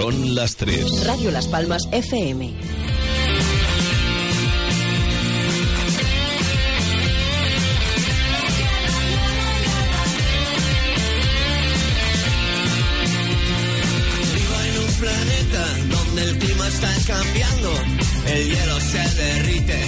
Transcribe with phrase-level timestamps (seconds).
[0.00, 1.04] Son las 3.
[1.04, 2.46] Radio Las Palmas FM.
[14.34, 17.74] Vivo en un planeta donde el clima está cambiando,
[18.26, 19.78] el hielo se derrite,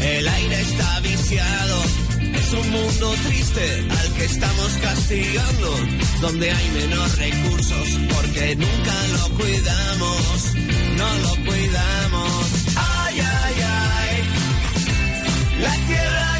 [0.00, 1.82] el aire está viciado.
[2.46, 5.74] Es un mundo triste al que estamos castigando,
[6.20, 10.54] donde hay menos recursos porque nunca lo cuidamos,
[10.96, 12.46] no lo cuidamos.
[12.76, 14.22] Ay, ay, ay,
[15.60, 16.35] la tierra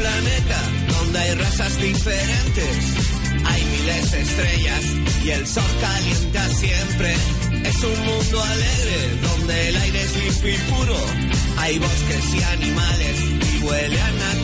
[0.00, 2.74] planeta donde hay razas diferentes.
[3.44, 4.84] Hay miles de estrellas
[5.24, 7.14] y el sol calienta siempre.
[7.64, 10.96] Es un mundo alegre donde el aire es limpio y puro.
[11.58, 13.16] Hay bosques y animales
[13.52, 14.39] y huele a naturaleza,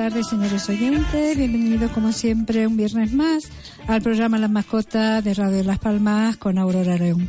[0.00, 1.36] tardes, señores oyentes.
[1.36, 3.44] Bienvenidos, como siempre, un viernes más
[3.86, 7.28] al programa Las Mascotas de Radio Las Palmas con Aurora León.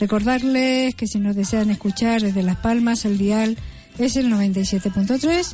[0.00, 3.58] Recordarles que si nos desean escuchar desde Las Palmas, el dial
[3.98, 5.52] es el 97.3,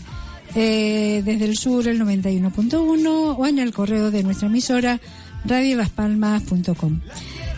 [0.55, 5.01] eh, desde el sur el 91.1 o en el correo de nuestra emisora
[5.45, 7.01] radiolaspalmas.com.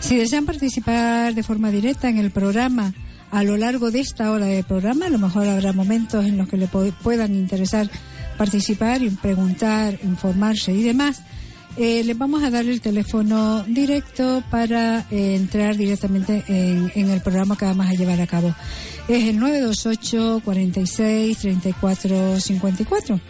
[0.00, 2.94] Si desean participar de forma directa en el programa
[3.30, 6.48] a lo largo de esta hora de programa, a lo mejor habrá momentos en los
[6.48, 7.90] que le puedan interesar
[8.36, 11.22] participar preguntar, informarse y demás.
[11.76, 17.20] Eh, les vamos a dar el teléfono directo para eh, entrar directamente en, en el
[17.20, 18.54] programa que vamos a llevar a cabo.
[19.08, 23.20] Es el 928 46 34 54.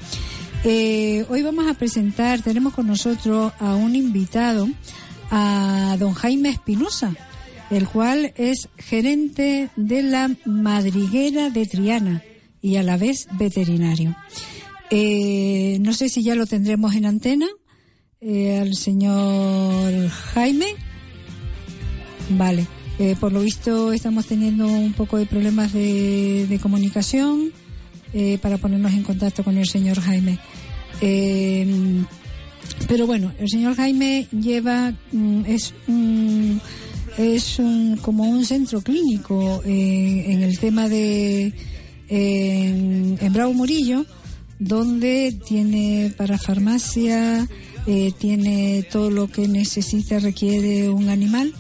[0.67, 4.67] Eh, hoy vamos a presentar, tenemos con nosotros a un invitado,
[5.31, 7.15] a don Jaime Espinosa,
[7.71, 12.23] el cual es gerente de la madriguera de Triana
[12.63, 14.17] y a la vez veterinario.
[14.97, 17.49] Eh, no sé si ya lo tendremos en antena,
[18.21, 20.67] eh, al señor Jaime.
[22.31, 22.65] Vale.
[23.01, 27.51] Eh, por lo visto estamos teniendo un poco de problemas de, de comunicación
[28.13, 30.39] eh, para ponernos en contacto con el señor Jaime.
[31.01, 31.67] Eh,
[32.87, 36.61] pero bueno, el señor Jaime lleva, mm, es un,
[37.19, 41.53] es un, como un centro clínico en el tema de,
[42.09, 44.07] en, en Bravo Murillo,
[44.65, 47.47] donde tiene para farmacia,
[47.87, 51.53] eh, tiene todo lo que necesita, requiere un animal.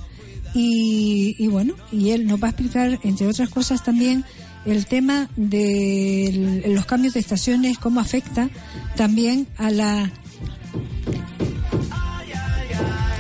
[0.54, 4.24] Y, y bueno, y él nos va a explicar, entre otras cosas también,
[4.64, 8.48] el tema de los cambios de estaciones, cómo afecta
[8.96, 10.10] también a la...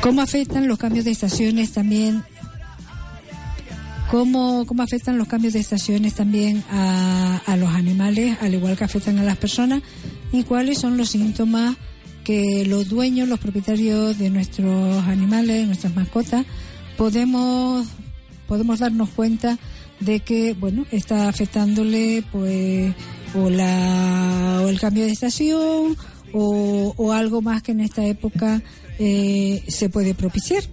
[0.00, 2.22] cómo afectan los cambios de estaciones también
[4.10, 9.18] cómo, cómo afectan los cambios de estaciones también a, los animales, al igual que afectan
[9.18, 9.82] a las personas,
[10.32, 11.76] y cuáles son los síntomas
[12.24, 16.44] que los dueños, los propietarios de nuestros animales, nuestras mascotas,
[16.96, 17.86] podemos,
[18.48, 19.58] podemos darnos cuenta
[20.00, 22.94] de que, bueno, está afectándole, pues,
[23.34, 25.96] o, la, o el cambio de estación,
[26.32, 28.60] o, o algo más que en esta época
[28.98, 30.64] eh, se puede propiciar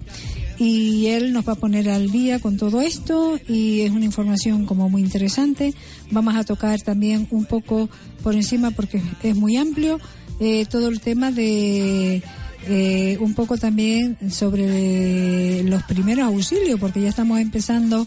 [0.64, 4.68] y él nos va a poner al día con todo esto y es una información
[4.68, 5.74] como muy interesante.
[6.12, 7.90] Vamos a tocar también un poco
[8.22, 10.00] por encima porque es muy amplio
[10.40, 12.22] eh, todo el tema de
[12.68, 18.06] eh, un poco también sobre los primeros auxilios porque ya estamos empezando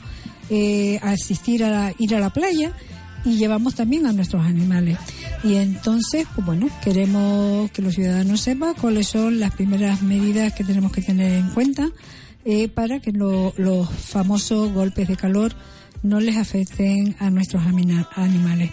[0.48, 2.70] eh, asistir a ir a la playa
[3.24, 4.96] y llevamos también a nuestros animales.
[5.42, 10.62] Y entonces, pues bueno, queremos que los ciudadanos sepan cuáles son las primeras medidas que
[10.62, 11.90] tenemos que tener en cuenta
[12.44, 15.54] eh, para que los famosos golpes de calor
[16.02, 18.70] no les afecten a nuestros animales.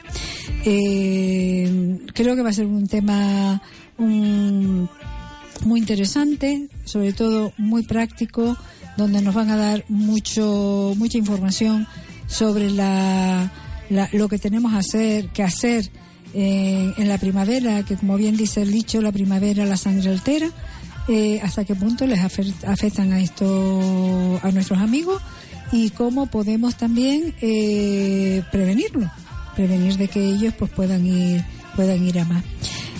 [0.65, 3.61] Eh, creo que va a ser un tema
[3.97, 8.57] muy interesante, sobre todo muy práctico,
[8.97, 11.87] donde nos van a dar mucho mucha información
[12.27, 13.51] sobre la,
[14.11, 15.89] lo que tenemos hacer, que hacer
[16.33, 20.49] eh, en la primavera, que como bien dice el dicho, la primavera la sangre altera.
[21.13, 25.21] Eh, hasta qué punto les afectan a esto a nuestros amigos
[25.73, 29.11] y cómo podemos también eh, prevenirlo,
[29.53, 31.43] prevenir de que ellos pues puedan ir
[31.75, 32.45] puedan ir a más.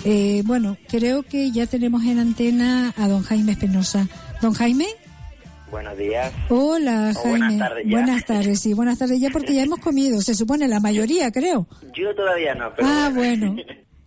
[0.04, 4.06] Eh, bueno, creo que ya tenemos en antena a don Jaime Espinosa.
[4.42, 4.88] Don Jaime.
[5.70, 6.34] Buenos días.
[6.50, 7.38] Hola, Jaime.
[7.38, 7.90] buenas tardes.
[7.90, 11.66] Buenas tardes, sí, buenas tardes ya porque ya hemos comido, se supone la mayoría, creo.
[11.94, 12.88] Yo todavía no, pero...
[12.90, 13.56] Ah, bueno.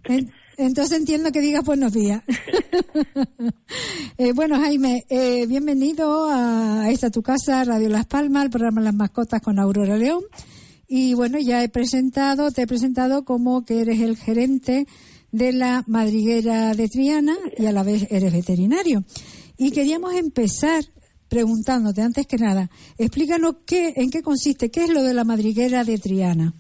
[0.58, 2.24] Entonces entiendo que digas buenos días.
[4.18, 8.96] eh, bueno, Jaime, eh, bienvenido a esta tu casa, Radio Las Palmas, el programa Las
[8.96, 10.24] Mascotas con Aurora León.
[10.88, 14.88] Y bueno, ya he presentado, te he presentado como que eres el gerente
[15.32, 19.04] de la madriguera de Triana y a la vez eres veterinario.
[19.58, 20.86] Y queríamos empezar
[21.28, 25.84] preguntándote, antes que nada, explícanos qué, en qué consiste, qué es lo de la madriguera
[25.84, 26.54] de Triana.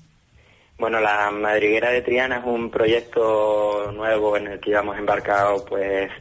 [0.77, 6.11] Bueno, la madriguera de Triana es un proyecto nuevo en el que llevamos embarcado pues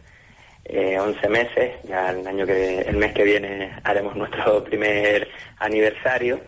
[0.64, 1.72] eh, 11 meses.
[1.88, 5.28] Ya el año que el mes que viene haremos nuestro primer
[5.58, 6.40] aniversario,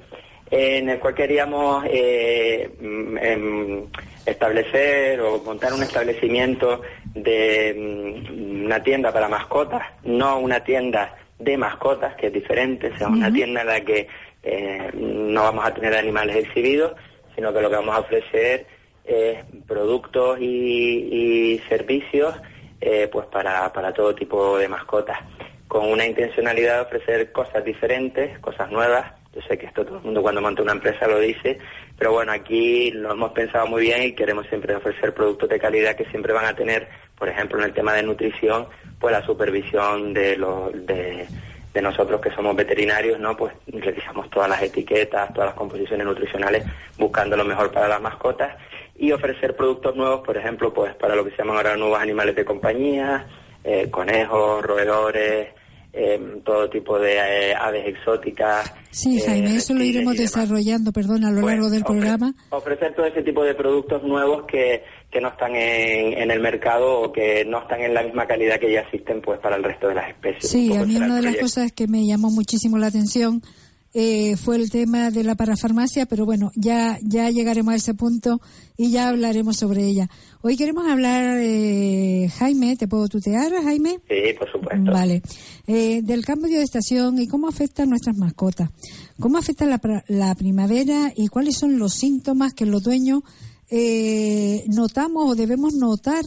[0.53, 3.87] en el cual queríamos eh, em,
[4.25, 6.83] establecer o montar un establecimiento
[7.13, 13.09] de mm, una tienda para mascotas, no una tienda de mascotas, que es diferente, sea
[13.09, 14.07] una tienda en la que
[14.45, 16.93] eh, no vamos a tener animales exhibidos,
[17.37, 18.67] sino que lo que vamos a ofrecer
[19.05, 22.35] es productos y, servicios
[22.81, 25.19] eh, pues para, para todo tipo de mascotas,
[25.69, 29.13] con una intencionalidad de ofrecer cosas diferentes, cosas nuevas.
[29.35, 31.59] Yo sé que esto todo el mundo cuando monta una empresa lo dice,
[31.99, 35.95] pero bueno, aquí lo hemos pensado muy bien y queremos siempre ofrecer productos de calidad
[35.95, 36.89] que siempre van a tener,
[37.19, 38.67] por ejemplo, en el tema de nutrición,
[38.99, 40.73] pues la supervisión de los...
[40.87, 41.27] De,
[41.77, 43.37] de nosotros que somos veterinarios, ¿no?
[43.37, 46.65] Pues revisamos todas las etiquetas, todas las composiciones nutricionales,
[46.97, 48.57] buscando lo mejor para las mascotas
[48.97, 52.35] y ofrecer productos nuevos, por ejemplo, pues para lo que se llaman ahora nuevos animales
[52.35, 53.27] de compañía,
[53.63, 55.49] eh, conejos, roedores,
[55.93, 57.17] eh, todo tipo de
[57.51, 58.73] eh, aves exóticas.
[58.91, 62.33] Sí, Jaime, eso lo iremos desarrollando, perdón, a lo pues, largo del programa.
[62.49, 64.83] Ofrecer todo ese tipo de productos nuevos que
[65.17, 68.71] que no están en, el mercado o que no están en la misma calidad que
[68.71, 70.51] ya existen pues para el resto de las especies.
[70.51, 73.41] Sí, a mí una de las cosas que me llamó muchísimo la atención
[73.95, 78.43] eh, fue el tema de la parafarmacia, pero bueno, ya, ya llegaremos a ese punto
[78.77, 80.07] y ya hablaremos sobre ella.
[80.43, 84.01] Hoy queremos hablar, eh, Jaime, ¿te puedo tutear, Jaime?
[84.11, 84.93] Sí, por supuesto.
[84.93, 85.23] Vale.
[85.67, 88.69] Eh, del cambio de estación y cómo afecta a nuestras mascotas.
[89.19, 93.23] ¿Cómo afecta la, la primavera y cuáles son los síntomas que los dueños
[93.71, 96.25] eh, notamos o debemos notar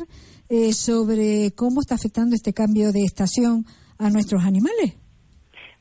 [0.49, 3.65] eh, sobre cómo está afectando este cambio de estación
[3.97, 4.93] a nuestros animales?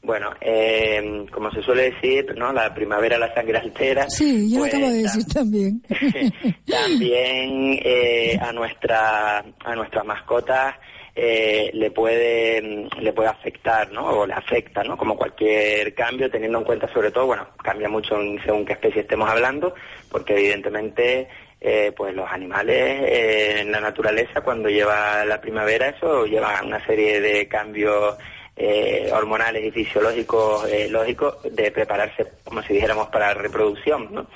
[0.02, 2.52] Bueno, eh, como se suele decir, ¿no?
[2.52, 4.08] La primavera la sangre altera.
[4.08, 5.82] Sí, yo lo acabo de pues, decir también.
[6.66, 10.76] también eh, a nuestra a nuestras mascotas
[11.16, 14.06] eh, le puede le puede afectar, ¿no?
[14.06, 14.96] O le afecta, ¿no?
[14.96, 19.28] Como cualquier cambio, teniendo en cuenta sobre todo, bueno, cambia mucho según qué especie estemos
[19.28, 19.74] hablando,
[20.10, 21.28] porque evidentemente
[21.60, 26.84] eh, pues los animales eh, en la naturaleza cuando lleva la primavera eso lleva una
[26.86, 28.16] serie de cambios
[28.56, 34.28] eh, hormonales y fisiológicos lógicos de prepararse como si dijéramos para la reproducción ¿no?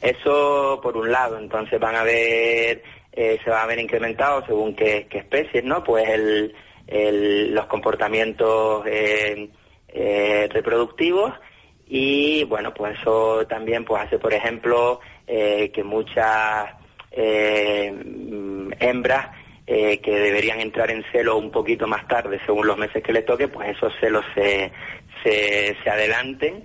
[0.00, 2.82] eso por un lado entonces van a ver
[3.12, 8.86] se van a ver incrementados según qué, especies no pues el, los comportamientos
[10.48, 11.34] reproductivos
[11.86, 15.00] y bueno pues eso también pues hace por ejemplo
[15.32, 16.66] eh, que muchas
[17.12, 17.94] eh,
[18.80, 19.28] hembras
[19.64, 23.24] eh, que deberían entrar en celo un poquito más tarde según los meses que les
[23.24, 24.72] toque, pues esos celos se,
[25.22, 26.64] se, se adelanten.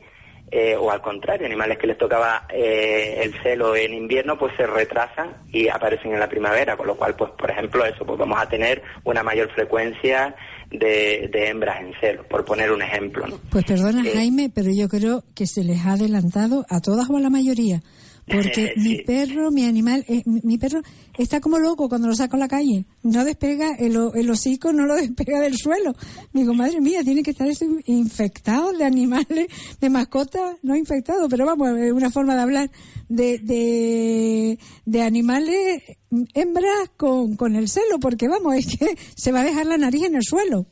[0.80, 5.68] o al contrario, animales que les tocaba el celo en invierno, pues se retrasan y
[5.68, 8.82] aparecen en la primavera, con lo cual, pues por ejemplo, eso, pues vamos a tener
[9.04, 10.36] una mayor frecuencia
[10.72, 13.26] de, hembras en celo, por poner un ejemplo.
[13.52, 17.20] Pues perdona, Jaime, pero yo creo que se les ha adelantado a todas o a
[17.20, 17.82] la mayoría,
[18.28, 20.82] Porque mi perro, mi animal, eh, mi, perro
[21.18, 22.86] está como loco cuando lo saco a la calle.
[23.04, 25.94] No despega, el, el hocico no lo despega del suelo.
[26.34, 27.48] Digo, madre mía, tiene que estar
[27.86, 29.48] infectado de animales,
[29.80, 32.72] de mascotas, no infectado, pero vamos, es una forma de hablar
[33.10, 35.84] de, de, de animales
[36.34, 40.06] hembras con, con el celo, porque vamos, es que se va a dejar la nariz
[40.06, 40.66] en el suelo.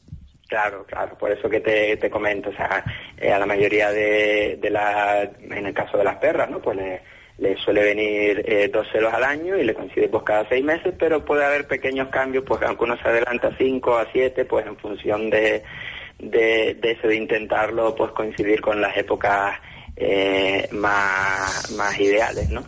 [0.48, 2.84] Claro, claro, por eso que te, te comento, o sea,
[3.18, 6.62] eh, a la mayoría de, de la, en el caso de las perras, ¿no?
[6.62, 7.02] Pues le,
[7.44, 10.94] le suele venir eh, dos celos al año y le coincide pues cada seis meses,
[10.98, 14.78] pero puede haber pequeños cambios, pues aunque uno se adelanta cinco, a siete, pues en
[14.78, 15.62] función de,
[16.20, 19.60] de, de eso, de intentarlo, pues coincidir con las épocas
[19.98, 22.64] eh, más, más ideales, ¿no?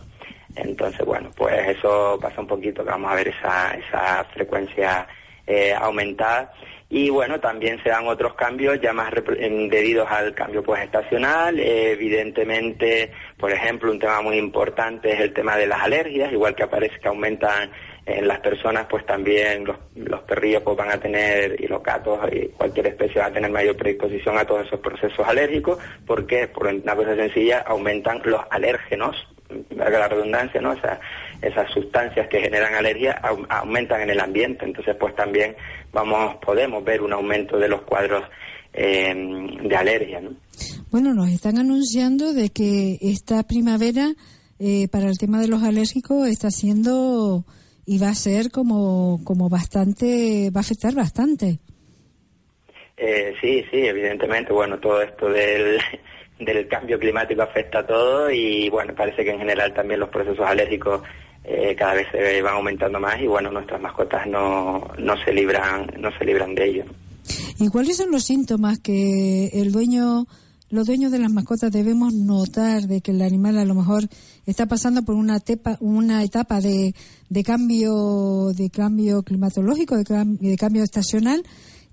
[0.54, 5.06] Entonces, bueno, pues eso pasa un poquito, que vamos a ver esa, esa frecuencia
[5.46, 6.52] eh, aumentada
[6.88, 11.58] y bueno, también se dan otros cambios ya más debidos al cambio pues estacional.
[11.58, 16.62] evidentemente, por ejemplo, un tema muy importante es el tema de las alergias, igual que
[16.62, 17.70] aparece que aumentan
[18.06, 22.20] en las personas, pues también los, los perrillos pues, van a tener, y los gatos
[22.32, 25.78] y cualquier especie va a tener mayor predisposición a todos esos procesos alérgicos.
[26.06, 26.46] ¿Por qué?
[26.46, 29.16] Por una cosa sencilla, aumentan los alérgenos
[29.70, 30.74] la redundancia, ¿no?
[31.42, 35.54] Esas sustancias que generan alergia aumentan en el ambiente, entonces pues también
[35.92, 38.24] vamos, podemos ver un aumento de los cuadros
[38.72, 40.30] em, de alergia, ¿no?
[40.90, 44.14] Bueno, nos están anunciando de que esta primavera
[44.58, 47.44] eh, para el tema de los alérgicos está siendo
[47.84, 51.58] y va a ser como, como bastante, va a afectar bastante.
[52.96, 55.78] Eh, sí, sí, evidentemente, bueno, todo esto del,
[56.40, 60.46] del cambio climático afecta a todo y bueno, parece que en general también los procesos
[60.46, 61.02] alérgicos
[61.48, 65.86] eh, cada vez se van aumentando más y bueno, nuestras mascotas no, no se libran,
[65.98, 66.84] no se libran de ello.
[67.60, 70.26] ¿Y cuáles son los síntomas que el dueño,
[70.70, 74.08] los dueños de las mascotas debemos notar de que el animal a lo mejor
[74.44, 76.96] está pasando por una, tepa, una etapa de,
[77.28, 81.44] de cambio, de cambio climatológico, de, de cambio estacional?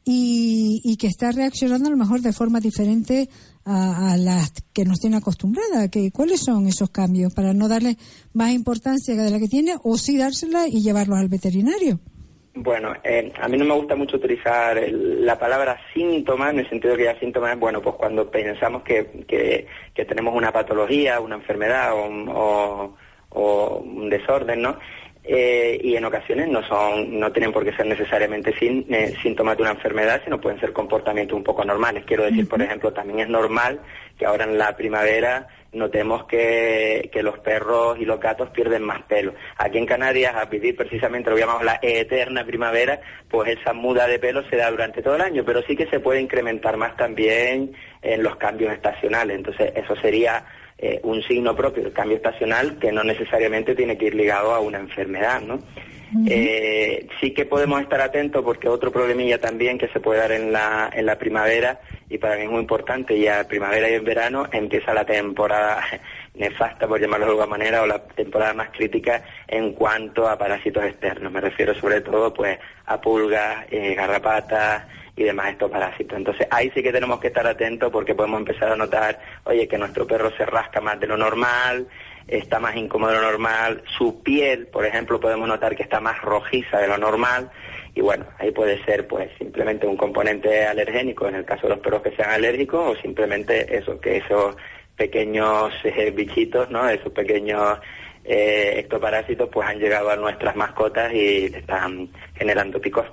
[0.05, 3.29] Y, y, que está reaccionando a lo mejor de forma diferente
[3.65, 5.89] a, las que nos tiene acostumbrada.
[5.89, 7.97] Que, ¿Cuáles son esos cambios para no darle
[8.33, 11.99] más importancia de la que tiene o sí dársela y llevarlos al veterinario?
[12.55, 16.95] Bueno, eh, a mí no me gusta mucho utilizar la palabra síntoma, en el sentido
[16.95, 21.93] que ya síntoma es, bueno, pues cuando pensamos que, que, tenemos una patología, una enfermedad
[21.95, 22.95] o,
[23.29, 24.77] o un desorden, ¿no?
[25.25, 29.55] Eh, y en ocasiones no son no tienen por qué ser necesariamente sin, eh, síntomas
[29.55, 33.21] de una enfermedad sino pueden ser comportamientos un poco normales quiero decir por ejemplo también
[33.21, 33.79] es normal
[34.17, 39.01] que ahora en la primavera notemos que, que los perros y los gatos pierden más
[39.03, 39.33] pelo.
[39.57, 42.99] Aquí en Canarias a vivir precisamente lo que llamamos la eterna primavera
[43.29, 45.99] pues esa muda de pelo se da durante todo el año pero sí que se
[45.99, 49.37] puede incrementar más también en los cambios estacionales.
[49.37, 50.45] Entonces eso sería
[50.85, 54.59] eh, un signo propio del cambio estacional que no necesariamente tiene que ir ligado a
[54.59, 55.59] una enfermedad, ¿no?
[56.27, 60.51] Eh, sí que podemos estar atentos porque otro problemilla también que se puede dar en
[60.51, 64.45] la, en la primavera y para mí es muy importante, ya primavera y en verano
[64.51, 65.81] empieza la temporada
[66.35, 70.83] nefasta, por llamarlo de alguna manera, o la temporada más crítica en cuanto a parásitos
[70.83, 71.31] externos.
[71.31, 74.83] Me refiero sobre todo pues a pulgas, eh, garrapatas,
[75.15, 76.17] y demás estos parásitos.
[76.17, 79.77] Entonces ahí sí que tenemos que estar atentos porque podemos empezar a notar, oye, que
[79.77, 81.87] nuestro perro se rasca más de lo normal,
[82.27, 86.21] está más incómodo de lo normal, su piel, por ejemplo, podemos notar que está más
[86.21, 87.51] rojiza de lo normal
[87.95, 91.79] y bueno, ahí puede ser pues simplemente un componente alergénico en el caso de los
[91.79, 94.55] perros que sean alérgicos o simplemente eso, que esos
[94.95, 96.87] pequeños eh, bichitos, ¿no?
[96.89, 97.79] Esos pequeños
[98.23, 103.05] eh, ectoparásitos pues han llegado a nuestras mascotas y están generando picos.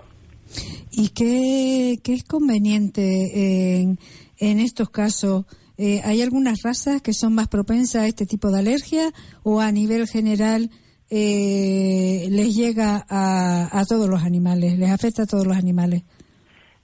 [0.92, 3.98] ¿Y qué, es conveniente en,
[4.38, 5.44] en estos casos?
[5.78, 9.10] Eh, ¿Hay algunas razas que son más propensas a este tipo de alergia
[9.42, 10.68] o a nivel general
[11.08, 16.02] eh, les llega a, a, todos los animales, les afecta a todos los animales?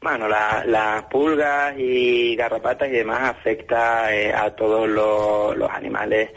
[0.01, 6.31] Bueno, las pulgas y garrapatas y demás afecta eh, a todos los, los animales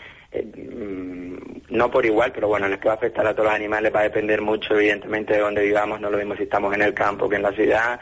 [1.69, 4.41] no por igual, pero bueno, les puede afectar a todos los animales, va a depender
[4.41, 7.43] mucho evidentemente de dónde vivamos, no lo mismo si estamos en el campo que en
[7.43, 7.99] la ciudad,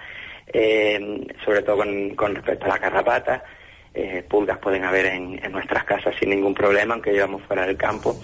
[0.47, 3.41] eh, sobre todo con, respecto a las garrapatas,
[3.93, 7.77] eh, pulgas pueden haber en, en, nuestras casas sin ningún problema, aunque llevamos fuera del
[7.77, 8.15] campo.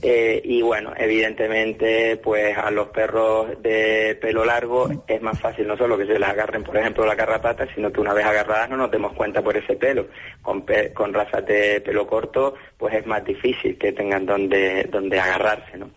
[0.00, 5.76] Eh, y bueno, evidentemente, pues a los perros de pelo largo es más fácil no
[5.76, 8.76] solo que se les agarren, por ejemplo, la carrapata, sino que una vez agarradas no
[8.76, 10.06] nos demos cuenta por ese pelo.
[10.42, 10.64] Con,
[10.94, 15.90] con razas de pelo corto, pues es más difícil que tengan donde, donde agarrarse, ¿no?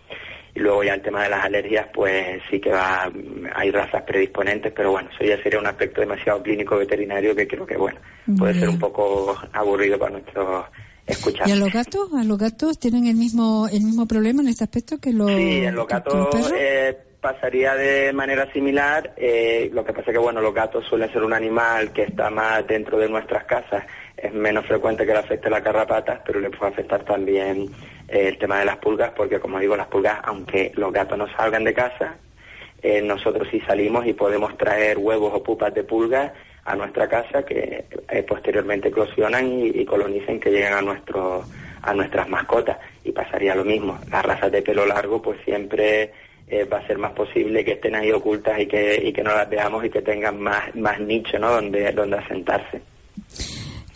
[0.53, 3.09] Y luego ya el tema de las alergias, pues sí que va,
[3.55, 7.65] hay razas predisponentes, pero bueno, eso ya sería un aspecto demasiado clínico veterinario que creo
[7.65, 7.99] que, bueno,
[8.37, 10.65] puede ser un poco aburrido para nuestros
[11.11, 11.47] escuchar.
[11.47, 12.09] ¿Y a los gatos?
[12.13, 15.63] ¿A los gatos tienen el mismo el mismo problema en este aspecto que los Sí,
[15.63, 19.13] en los gatos eh, pasaría de manera similar.
[19.15, 22.65] Eh, lo que pasa que, bueno, los gatos suelen ser un animal que está más
[22.67, 23.85] dentro de nuestras casas.
[24.17, 27.69] Es menos frecuente que le afecte la carrapatas, pero le puede afectar también
[28.07, 31.27] eh, el tema de las pulgas, porque, como digo, las pulgas, aunque los gatos no
[31.37, 32.15] salgan de casa,
[32.81, 36.31] eh, nosotros sí salimos y podemos traer huevos o pupas de pulgas
[36.65, 37.85] a nuestra casa que
[38.27, 41.43] posteriormente eclosionan y, y colonizan que llegan a nuestro
[41.83, 46.11] a nuestras mascotas y pasaría lo mismo las razas de pelo largo pues siempre
[46.51, 49.33] eh, va a ser más posible que estén ahí ocultas y que, y que no
[49.33, 51.49] las veamos y que tengan más, más nicho ¿no?
[51.49, 52.81] donde, donde asentarse.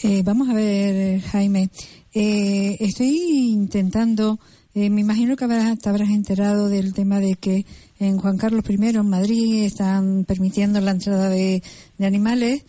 [0.01, 1.69] Eh, vamos a ver, Jaime.
[2.13, 4.39] Eh, estoy intentando,
[4.73, 7.65] me imagino que habrás, te habrás enterado del tema de que
[7.99, 11.63] en Juan Carlos I, en Madrid, están permitiendo la entrada de,
[11.99, 12.65] animales.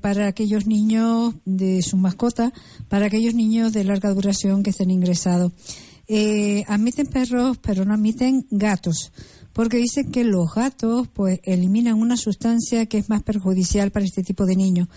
[0.00, 2.52] para aquellos niños de su mascota,
[2.88, 5.52] para aquellos niños de larga duración que estén ingresados
[6.12, 9.12] eh, admiten perros, pero no admiten gatos,
[9.52, 14.24] porque dicen que los gatos pues eliminan una sustancia que es más perjudicial para este
[14.24, 14.88] tipo de niños.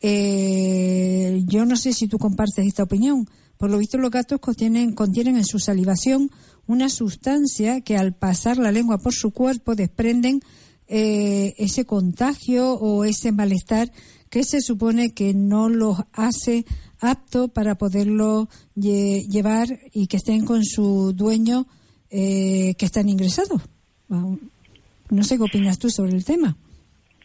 [0.00, 3.28] Eh, yo no sé si tú compartes esta opinión.
[3.58, 6.30] Por lo visto, los gatos contienen, contienen en su salivación
[6.72, 10.40] una sustancia que al pasar la lengua por su cuerpo desprenden
[10.88, 13.90] eh, ese contagio o ese malestar
[14.30, 16.64] que se supone que no los hace
[17.00, 21.66] apto para poderlo llevar y que estén con su dueño
[22.10, 23.62] eh, que están ingresados.
[24.08, 26.56] No sé qué opinas tú sobre el tema.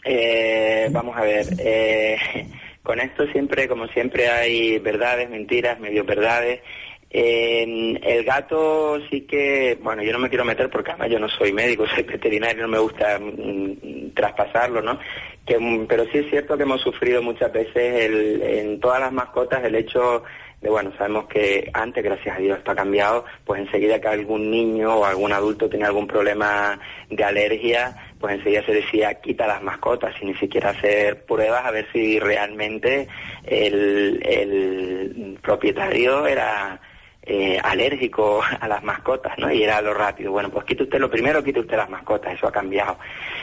[0.03, 1.47] Eh, vamos a ver.
[1.59, 2.17] Eh,
[2.83, 6.61] con esto siempre, como siempre, hay verdades, mentiras, medio verdades.
[7.09, 11.53] El gato sí que, bueno, yo no me quiero meter porque además yo no soy
[11.53, 14.99] médico, soy veterinario, no me gusta mm, traspasarlo, ¿no?
[15.59, 19.63] Mm, pero sí es cierto que hemos sufrido muchas veces el, en todas las mascotas
[19.63, 20.23] el hecho
[20.61, 24.49] de, bueno, sabemos que antes, gracias a Dios, esto ha cambiado, pues enseguida que algún
[24.49, 29.61] niño o algún adulto tenía algún problema de alergia, pues enseguida se decía quita las
[29.61, 33.07] mascotas sin ni siquiera hacer pruebas a ver si realmente
[33.45, 36.81] el, el propietario era
[37.29, 39.51] eh, alérgico a las mascotas, ¿no?
[39.51, 40.31] Y era lo rápido.
[40.31, 42.97] Bueno, pues quite usted lo primero, quite usted las mascotas, eso ha cambiado.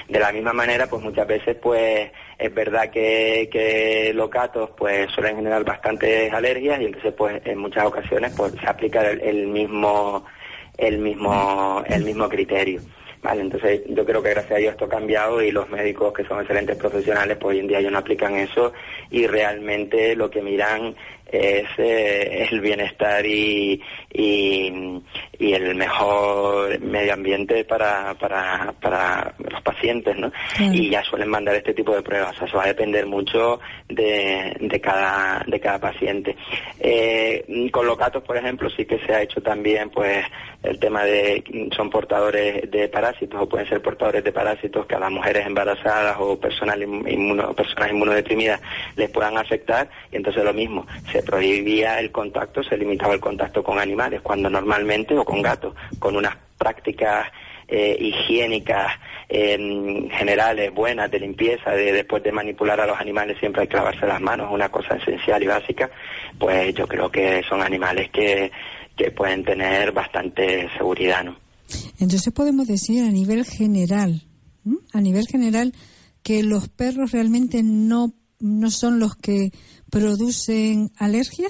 [0.08, 5.10] De la misma manera, pues muchas veces, pues es verdad que, que los gatos, pues
[5.12, 10.24] suelen generar bastantes alergias y entonces, pues en muchas ocasiones, pues se aplica el, mismo,
[10.78, 12.80] el mismo, el mismo criterio.
[13.22, 16.24] Vale, entonces yo creo que gracias a Dios esto ha cambiado y los médicos que
[16.24, 18.74] son excelentes profesionales pues hoy en día ya no aplican eso
[19.10, 20.94] y realmente lo que miran
[21.34, 23.80] es eh, el bienestar y,
[24.12, 24.72] y,
[25.38, 30.32] el mejor medio ambiente para, para, para los pacientes, ¿no?
[30.58, 34.80] Y ya suelen mandar este tipo de pruebas, eso va a depender mucho de, de,
[34.80, 36.36] cada, de cada paciente.
[36.78, 40.24] Eh, con los gatos, por ejemplo, sí que se ha hecho también, pues,
[40.62, 41.44] el tema de
[41.76, 46.16] son portadores de parásitos o pueden ser portadores de parásitos que a las mujeres embarazadas
[46.18, 48.60] o personas, inmuno, personas inmunodeprimidas
[48.96, 53.62] les puedan afectar y entonces lo mismo, se prohibía el contacto, se limitaba el contacto
[53.62, 57.26] con animales, cuando normalmente, o con gatos, con unas prácticas
[57.66, 58.92] eh, higiénicas
[59.28, 63.76] em, generales, buenas, de limpieza, de después de manipular a los animales siempre hay que
[63.76, 65.90] lavarse las manos, una cosa esencial y básica,
[66.38, 68.52] pues yo creo que son animales que,
[68.96, 71.36] que pueden tener bastante seguridad, ¿no?
[71.98, 74.22] Entonces podemos decir a nivel general,
[74.92, 75.72] a nivel general,
[76.22, 79.50] que los perros realmente no, no son los que
[79.94, 81.48] producen alergia?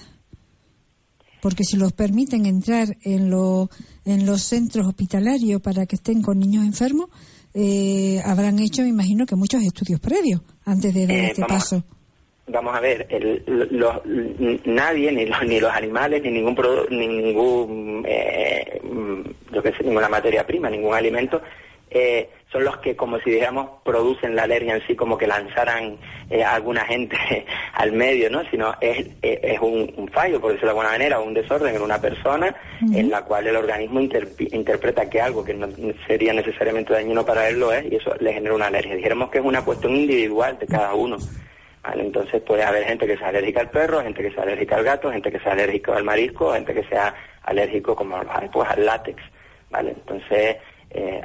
[1.40, 3.70] Porque si los permiten entrar en, lo,
[4.04, 7.08] en los centros hospitalarios para que estén con niños enfermos,
[7.54, 11.84] eh, habrán hecho, me imagino, que muchos estudios previos antes de dar eh, este paso.
[12.46, 13.08] Vamos a ver,
[14.66, 16.56] nadie, ni los, ni los animales, ni ningún,
[16.90, 18.82] ningún eh,
[19.52, 21.40] yo que sé, ninguna materia prima, ningún alimento,
[21.90, 25.98] eh, son los que, como si dijéramos, producen la alergia en sí, como que lanzaran
[26.30, 27.16] eh, a alguna gente
[27.74, 28.48] al medio, ¿no?
[28.48, 32.54] Sino es, es un, fallo, por decirlo de alguna manera, un desorden en una persona
[32.80, 35.66] en la cual el organismo interpreta que algo que no
[36.06, 38.94] sería necesariamente dañino para él lo es y eso le genera una alergia.
[38.94, 41.16] Dijéramos que es una cuestión individual de cada uno.
[41.92, 45.10] Entonces puede haber gente que sea alérgica al perro, gente que sea alérgica al gato,
[45.10, 48.16] gente que sea alérgica al marisco, gente que sea alérgico como
[48.52, 49.20] pues, al látex.
[49.70, 49.90] ¿vale?
[49.90, 50.56] Entonces
[50.94, 51.20] eh,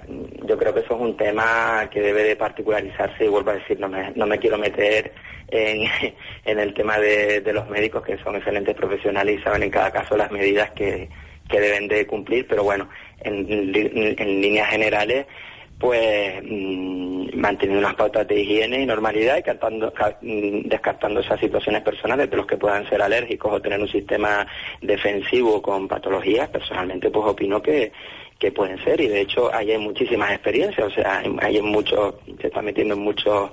[0.45, 3.79] yo creo que eso es un tema que debe de particularizarse y vuelvo a decir,
[3.79, 5.13] no me, no me quiero meter
[5.47, 5.87] en,
[6.45, 10.17] en el tema de, los médicos que son excelentes profesionales y saben en cada caso
[10.17, 11.07] las medidas que,
[11.47, 12.89] que deben de cumplir, pero bueno,
[13.21, 15.27] en, en líneas generales
[15.79, 21.81] pues mm, manteniendo unas pautas de higiene y normalidad y cartando, mm, descartando esas situaciones
[21.81, 24.45] personales de los que puedan ser alérgicos o tener un sistema
[24.81, 27.93] defensivo con patologías, personalmente pues opino que,
[28.37, 28.99] que pueden ser.
[28.99, 33.49] Y de hecho hay muchísimas experiencias, o sea, hay, muchos, se está metiendo en muchos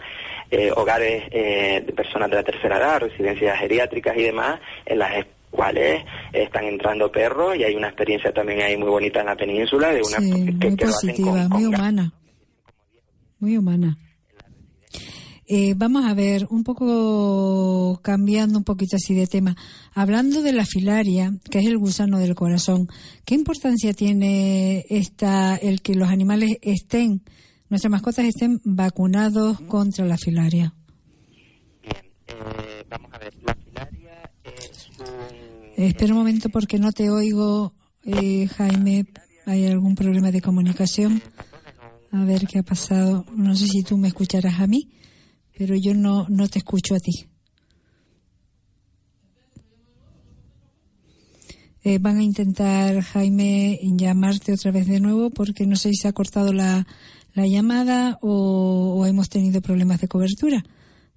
[0.51, 5.15] eh, hogares eh, de personas de la tercera edad, residencias geriátricas y demás, en las
[5.57, 9.91] cuales están entrando perros y hay una experiencia también ahí muy bonita en la península
[9.91, 12.13] de una muy positiva, muy humana,
[13.41, 13.97] muy humana.
[15.49, 19.55] Eh, vamos a ver, un poco cambiando un poquito así de tema.
[19.95, 22.89] Hablando de la filaria, que es el gusano del corazón,
[23.25, 27.23] ¿qué importancia tiene esta, el que los animales estén,
[27.69, 30.75] nuestras mascotas estén vacunados contra la filaria?
[31.81, 34.89] Bien, eh, vamos a ver, la filaria es
[35.77, 35.85] un...
[35.85, 39.07] espera un momento porque no te oigo, eh, Jaime.
[39.45, 41.23] ¿Hay algún problema de comunicación?
[42.11, 43.25] A ver qué ha pasado.
[43.35, 44.91] No sé si tú me escucharás a mí
[45.57, 47.27] pero yo no, no te escucho a ti.
[51.83, 56.09] Eh, van a intentar, Jaime, llamarte otra vez de nuevo porque no sé si se
[56.09, 56.87] ha cortado la,
[57.33, 60.65] la llamada o, hemos tenido problemas de cobertura.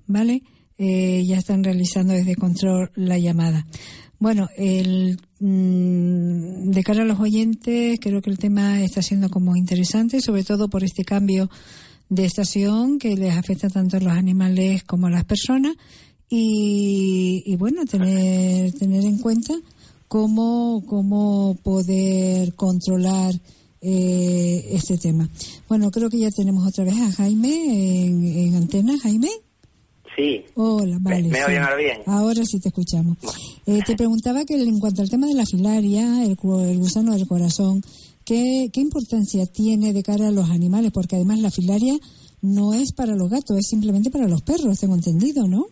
[0.05, 0.43] ¿Vale?
[0.77, 3.65] Eh, ya están realizando desde control la llamada.
[4.19, 9.55] Bueno, el, mm, de cara a los oyentes, creo que el tema está siendo como
[9.55, 11.49] interesante, sobre todo por este cambio
[12.09, 15.75] de estación que les afecta tanto a los animales como a las personas
[16.29, 19.53] y, bueno, tener, tener en cuenta
[20.07, 23.33] cómo, cómo poder controlar
[23.81, 25.29] eh, este tema.
[25.69, 28.99] Bueno, creo que ya tenemos otra vez a Jaime en, antena.
[28.99, 29.29] Jaime.
[30.19, 30.45] Sí.
[30.55, 31.29] Hola, vale.
[31.29, 32.01] ¿Me, ahora bien?
[32.05, 33.17] Ahora sí te escuchamos.
[33.65, 37.25] Eh, te preguntaba que en cuanto al tema de la filaria, el, el gusano del
[37.25, 37.81] corazón,
[38.29, 40.91] ¿Qué, importancia tiene de cara a los animales?
[40.93, 41.95] Porque además la filaria
[42.43, 45.65] no es para los gatos, es simplemente para los perros, tengo entendido, ¿no?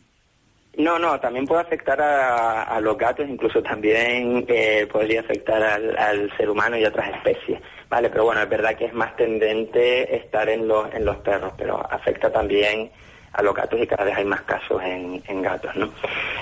[0.75, 6.49] No, no, también puede afectar a, los gatos, incluso también eh, podría afectar al, ser
[6.49, 8.09] humano y otras especies, ¿vale?
[8.09, 11.79] Pero bueno, es verdad que es más tendente estar en los, en los perros, pero
[11.91, 12.89] afecta también
[13.33, 15.89] a los gatos y cada vez hay más casos en, gatos, ¿no?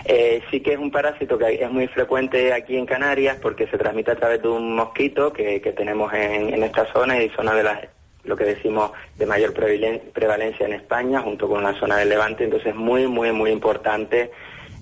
[0.06, 3.78] Eh, sí que es un parásito que es muy frecuente aquí en Canarias porque se
[3.78, 7.80] transmite a través de un mosquito que, tenemos en, esta zona y zona de las
[8.24, 12.70] lo que decimos de mayor prevalencia en España junto con la zona del Levante, entonces
[12.70, 14.32] es muy, muy, muy importante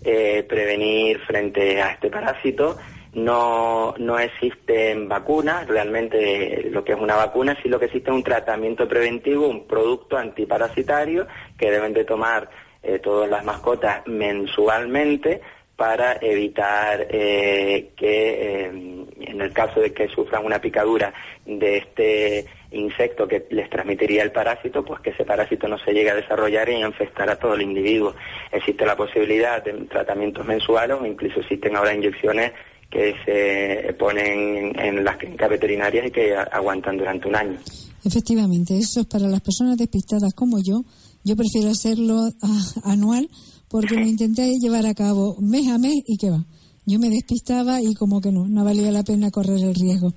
[0.06, 2.78] eh, prevenir frente a este parásito
[3.14, 8.24] no, no existen vacunas, realmente lo que es una vacuna, sí lo que existe un
[8.24, 12.50] tratamiento preventivo, un producto antiparasitario que deben de tomar
[12.82, 15.42] eh, todas las mascotas mensualmente
[15.76, 21.14] para evitar eh, que eh, en el caso de que sufran una picadura
[21.46, 26.12] de este insecto que les transmitiría el parásito, pues que ese parásito no se llegue
[26.12, 28.16] a desarrollar y a infectar a todo el individuo.
[28.52, 32.52] Existe la posibilidad de tratamientos mensuales o incluso existen ahora inyecciones
[32.94, 37.58] que se ponen en las clínicas veterinarias y que aguantan durante un año.
[38.06, 40.84] Efectivamente, eso es para las personas despistadas como yo.
[41.24, 43.28] Yo prefiero hacerlo ah, anual
[43.68, 46.46] porque lo intenté llevar a cabo mes a mes y que va.
[46.86, 50.14] Yo me despistaba y como que no, no valía la pena correr el riesgo.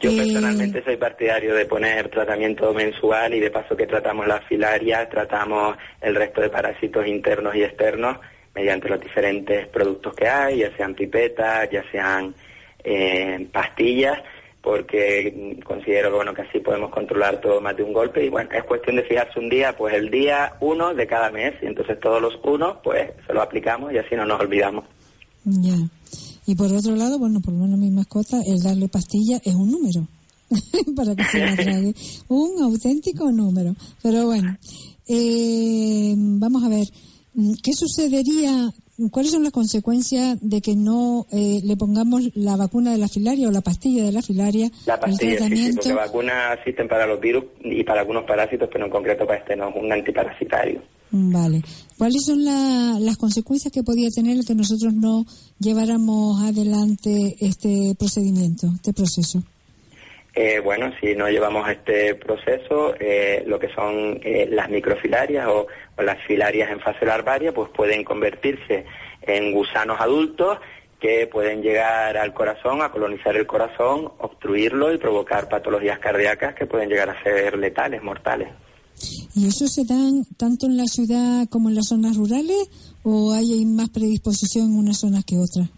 [0.00, 4.42] Yo eh, personalmente soy partidario de poner tratamiento mensual y de paso que tratamos las
[4.46, 8.16] filarias, tratamos el resto de parásitos internos y externos
[8.54, 12.34] mediante los diferentes productos que hay, ya sean pipetas, ya sean
[12.82, 14.18] eh, pastillas,
[14.60, 18.50] porque considero que, bueno, que así podemos controlar todo más de un golpe y bueno,
[18.52, 21.98] es cuestión de fijarse un día, pues el día uno de cada mes y entonces
[22.00, 24.84] todos los unos pues se lo aplicamos y así no nos olvidamos.
[25.44, 25.76] Ya.
[26.46, 29.70] Y por otro lado, bueno, por lo menos mi mascota, el darle pastilla es un
[29.70, 30.06] número.
[30.96, 31.94] para que se la trague.
[32.28, 33.74] un auténtico número.
[34.02, 34.56] Pero bueno,
[35.08, 36.86] eh, vamos a ver.
[37.40, 38.70] Mm, ¿Qué sucedería?
[39.10, 43.48] ¿Cuáles son las consecuencias de que no eh, le pongamos la vacuna de la filaria
[43.48, 44.70] o la pastilla de la filaria?
[44.84, 48.90] La pastilla, sí, porque vacunas existen para los virus y para algunos parásitos, pero en
[48.90, 50.82] concreto para este no, un antiparasitario.
[51.12, 51.62] Vale.
[51.96, 55.24] ¿Cuáles son las consecuencias que podía tener el que nosotros no
[55.58, 59.42] lleváramos adelante este procedimiento, este proceso?
[60.34, 65.66] Eh, bueno, si no llevamos este proceso, eh, lo que son eh, las microfilarias o,
[65.98, 68.86] las filarias en fase larvaria, pues pueden convertirse
[69.22, 70.58] en gusanos adultos
[70.98, 76.66] que pueden llegar al corazón, a colonizar el corazón, obstruirlo y provocar patologías cardíacas que
[76.66, 78.48] pueden llegar a ser letales, mortales.
[79.34, 82.68] ¿Y eso se dan tanto en la ciudad como en las zonas rurales
[83.02, 85.68] o hay más predisposición en unas zonas que otras?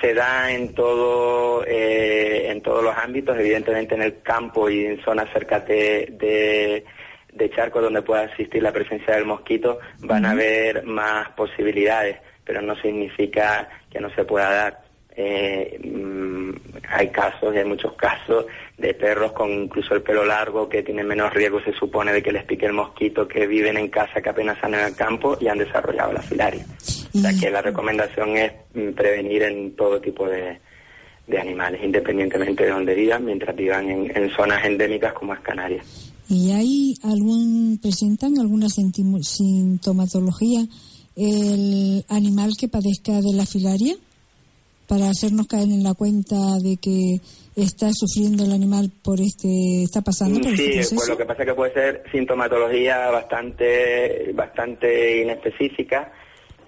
[0.00, 5.02] Se da en todo eh, en todos los ámbitos, evidentemente en el campo y en
[5.02, 6.84] zonas cerca de,
[7.32, 12.62] de, charcos donde pueda existir la presencia del mosquito, van a haber más posibilidades, pero
[12.62, 14.84] no significa que no se pueda dar.
[15.16, 16.50] Eh, mm,
[16.88, 21.32] hay casos, hay muchos casos de perros con incluso el pelo largo que tienen menos
[21.32, 24.56] riesgo, se supone, de que les pique el mosquito, que viven en casa, que apenas
[24.56, 26.64] están en el campo y han desarrollado la filaria.
[27.14, 28.52] O sea que la recomendación es
[28.94, 30.58] prevenir en todo tipo de,
[31.38, 36.12] animales, independientemente de donde vivan, mientras vivan en, zonas endémicas como es Canarias.
[36.28, 40.66] ¿Y hay algún, presentan alguna sintomatología
[41.16, 43.94] el animal que padezca de la filaria?
[44.86, 47.18] Para hacernos caer en la cuenta de que
[47.56, 51.42] está sufriendo el animal por este, está pasando por sí, este pues lo que pasa
[51.42, 56.12] es que puede ser sintomatología bastante, bastante inespecífica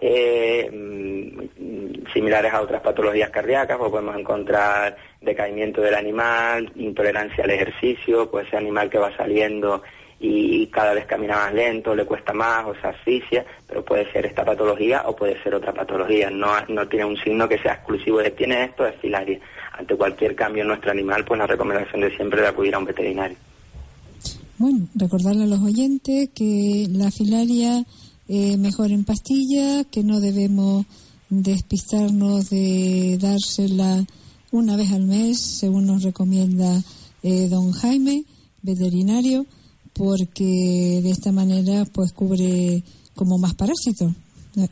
[0.01, 7.51] eh, mm, similares a otras patologías cardíacas, pues podemos encontrar decaimiento del animal, intolerancia al
[7.51, 9.83] ejercicio, pues ese animal que va saliendo
[10.19, 14.25] y cada vez camina más lento, le cuesta más o se asfixia, pero puede ser
[14.25, 18.19] esta patología o puede ser otra patología, no, no tiene un signo que sea exclusivo
[18.19, 19.39] de tiene esto, es filaria.
[19.73, 22.87] Ante cualquier cambio en nuestro animal, pues la recomendación de siempre es acudir a un
[22.87, 23.37] veterinario.
[24.59, 27.85] Bueno, recordarle a los oyentes que la filaria
[28.29, 30.87] eh, mejor en pastilla, que no debemos
[31.29, 34.05] despistarnos de dársela
[34.53, 36.83] una vez al mes, según nos recomienda
[37.23, 38.25] eh, don Jaime,
[38.63, 39.47] veterinario,
[39.93, 42.83] porque de esta manera pues cubre
[43.15, 44.13] como más parásitos.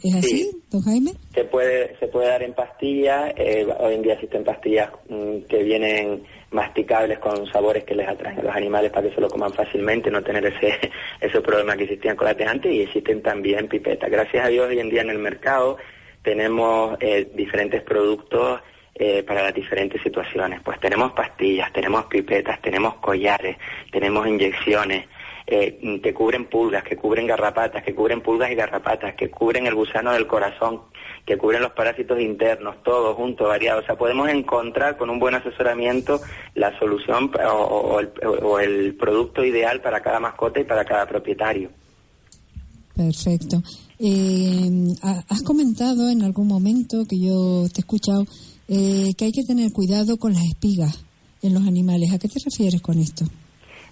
[0.02, 1.12] ¿Es así, don Jaime?
[1.34, 3.34] Se puede, se puede dar en pastillas.
[3.36, 6.22] Eh, hoy en día existen pastillas mm, que vienen
[6.54, 10.10] masticables con sabores que les atraen a los animales para que se lo coman fácilmente,
[10.10, 10.78] no tener ese,
[11.20, 14.10] ese problema que existían con la antes y existen también pipetas.
[14.10, 15.76] Gracias a Dios hoy en día en el mercado
[16.22, 18.60] tenemos eh, diferentes productos
[18.94, 20.60] eh, para las diferentes situaciones.
[20.64, 23.56] Pues tenemos pastillas, tenemos pipetas, tenemos collares,
[23.92, 25.06] tenemos inyecciones,
[25.46, 29.74] eh, que cubren pulgas, que cubren garrapatas, que cubren pulgas y garrapatas, que cubren el
[29.74, 30.80] gusano del corazón,
[31.26, 33.80] que cubren los parásitos internos, todo junto, variado.
[33.80, 36.20] O sea, podemos encontrar con un buen asesoramiento
[36.54, 38.00] la solución o,
[38.60, 41.70] el, producto ideal para cada mascota y para cada propietario.
[42.96, 43.62] Perfecto.
[43.98, 44.94] Eh,
[45.28, 48.24] has comentado en algún momento que yo te he escuchado
[48.68, 51.04] eh, que hay que tener cuidado con las espigas
[51.42, 52.12] en los animales.
[52.14, 53.26] ¿A qué te refieres con esto?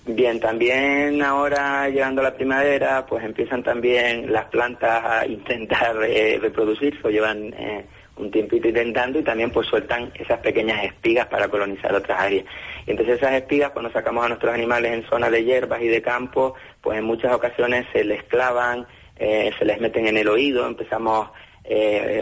[0.05, 6.99] Bien, también ahora llegando la primavera, pues empiezan también las plantas a intentar eh, reproducirse
[7.07, 7.87] o llevan eh,
[8.17, 12.45] un tiempito intentando y también pues sueltan esas pequeñas espigas para colonizar otras áreas.
[12.85, 16.03] Y entonces esas espigas cuando sacamos a nuestros animales en zonas de hierbas y de
[16.03, 18.88] campo, pues en muchas ocasiones se les clavan,
[19.19, 21.29] eh, se les meten en el oído, empezamos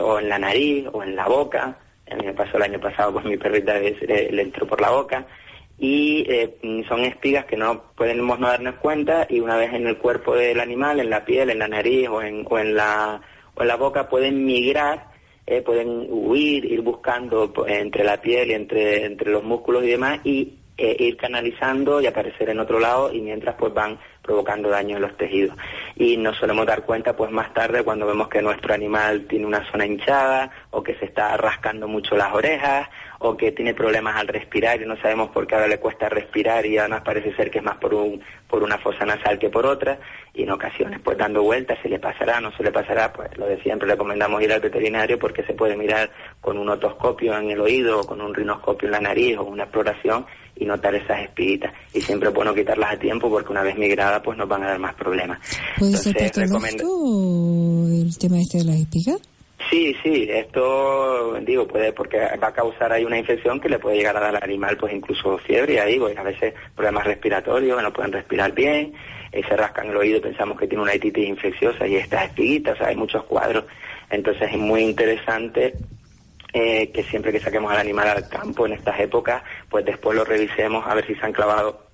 [0.02, 1.78] o en la nariz o en la boca.
[2.10, 5.26] A mí me pasó el año pasado, pues mi perrita le entró por la boca
[5.80, 9.96] y eh, son espigas que no podemos no darnos cuenta y una vez en el
[9.96, 13.18] cuerpo del animal, en la piel, en la nariz o en, o en, la,
[13.54, 15.06] o en la boca pueden migrar,
[15.46, 20.20] eh, pueden huir, ir buscando entre la piel y entre, entre los músculos y demás
[20.22, 24.96] y eh, ir canalizando y aparecer en otro lado y mientras pues van provocando daño
[24.96, 25.56] en los tejidos.
[25.96, 29.64] Y nos solemos dar cuenta pues más tarde cuando vemos que nuestro animal tiene una
[29.70, 32.88] zona hinchada o que se está rascando mucho las orejas
[33.22, 36.64] o que tiene problemas al respirar y no sabemos por qué ahora le cuesta respirar
[36.64, 39.66] y además parece ser que es más por, un, por una fosa nasal que por
[39.66, 39.98] otra
[40.32, 43.46] y en ocasiones pues dando vueltas se le pasará, no se le pasará, pues lo
[43.46, 47.60] de siempre recomendamos ir al veterinario porque se puede mirar con un otoscopio en el
[47.60, 50.24] oído o con un rinoscopio en la nariz o una exploración
[50.56, 54.22] y notar esas espiguitas y siempre es bueno quitarlas a tiempo porque una vez migrada
[54.22, 55.38] pues nos van a dar más problemas.
[55.78, 59.29] ¿Puede ser el tema este de las espigas?
[59.70, 63.98] Sí, sí, esto digo puede porque va a causar ahí una infección que le puede
[63.98, 67.80] llegar a dar al animal pues incluso fiebre y ahí pues, a veces problemas respiratorios
[67.80, 68.92] no pueden respirar bien,
[69.30, 72.78] eh, se rascan el oído pensamos que tiene una etitis infecciosa y estas espiguitas, o
[72.78, 73.64] sea, hay muchos cuadros,
[74.10, 75.74] entonces es muy interesante
[76.52, 80.24] eh, que siempre que saquemos al animal al campo en estas épocas, pues después lo
[80.24, 81.89] revisemos a ver si se han clavado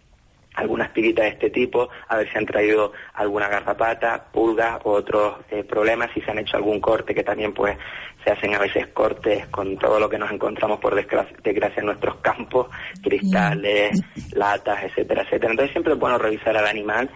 [0.57, 5.37] algunas piritas de este tipo, a ver si han traído alguna garrapata, pulgas u otros
[5.51, 7.77] eh, problemas, si se han hecho algún corte, que también pues
[8.25, 11.37] se hacen a veces cortes con todo lo que nos encontramos por desgracia,
[11.77, 12.69] en nuestros campos,
[13.03, 14.01] cristales,
[14.33, 15.53] latas, etcétera, etcétera.
[15.53, 17.09] Entonces siempre es bueno revisar al animal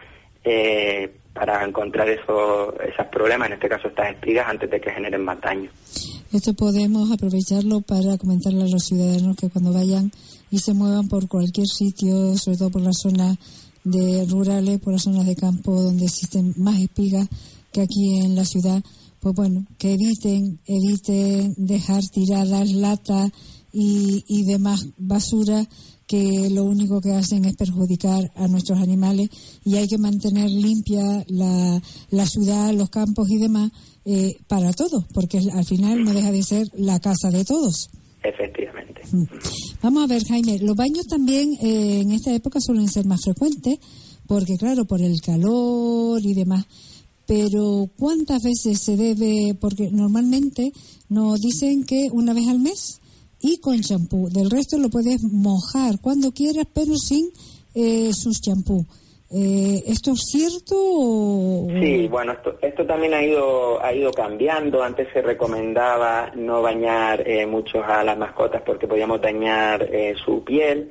[0.44, 5.24] eh, para encontrar esos, esos problemas, en este caso estas espigas, antes de que generen
[5.24, 5.70] más daño.
[6.32, 10.12] Esto podemos aprovecharlo para comentarle a los ciudadanos que cuando vayan
[10.50, 13.38] y se muevan por cualquier sitio, sobre todo por las zonas
[13.84, 17.28] de rurales, por las zonas de campo donde existen más espigas
[17.72, 18.82] que aquí en la ciudad,
[19.20, 23.30] pues bueno, que eviten, eviten dejar tiradas latas
[23.72, 25.66] y, y demás basura
[26.10, 29.28] que lo único que hacen es perjudicar a nuestros animales
[29.64, 33.70] y hay que mantener limpia la, la ciudad, los campos y demás
[34.04, 37.90] eh, para todos, porque al final no deja de ser la casa de todos.
[38.24, 38.79] Efectivamente.
[39.82, 43.78] Vamos a ver, Jaime, los baños también eh, en esta época suelen ser más frecuentes,
[44.26, 46.66] porque claro, por el calor y demás.
[47.26, 49.54] Pero ¿cuántas veces se debe?
[49.54, 50.72] Porque normalmente
[51.08, 53.00] nos dicen que una vez al mes
[53.40, 54.28] y con champú.
[54.28, 57.30] Del resto lo puedes mojar cuando quieras, pero sin
[57.74, 58.84] eh, sus champú.
[59.32, 61.68] Eh, ¿Esto es cierto?
[61.80, 64.82] Sí, bueno, esto, esto también ha ido, ha ido cambiando.
[64.82, 70.42] Antes se recomendaba no bañar eh, mucho a las mascotas porque podíamos dañar eh, su
[70.42, 70.90] piel.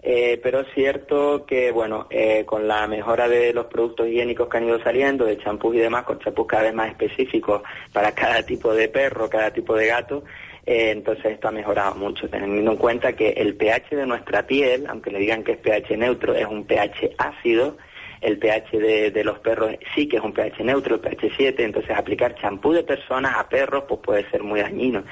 [0.00, 4.56] Eh, pero es cierto que, bueno, eh, con la mejora de los productos higiénicos que
[4.58, 8.42] han ido saliendo, de champús y demás, con champús cada vez más específicos para cada
[8.44, 10.22] tipo de perro, cada tipo de gato,
[10.68, 14.86] eh, entonces esto ha mejorado mucho, teniendo en cuenta que el pH de nuestra piel,
[14.86, 17.78] aunque le digan que es pH neutro, es un pH ácido,
[18.20, 21.96] el pH de, los perros sí que es un pH neutro, el pH 7, entonces
[21.96, 25.04] aplicar champú de personas a perros pues puede ser muy dañino.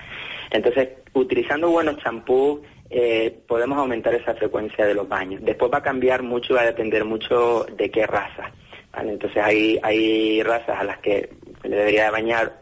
[0.50, 5.40] Entonces, utilizando buenos champús eh, podemos aumentar esa frecuencia de los baños.
[5.42, 8.52] Después va a cambiar mucho va a depender mucho de qué raza.
[8.94, 11.30] Entonces hay, hay razas a las que
[11.62, 12.60] le debería bañar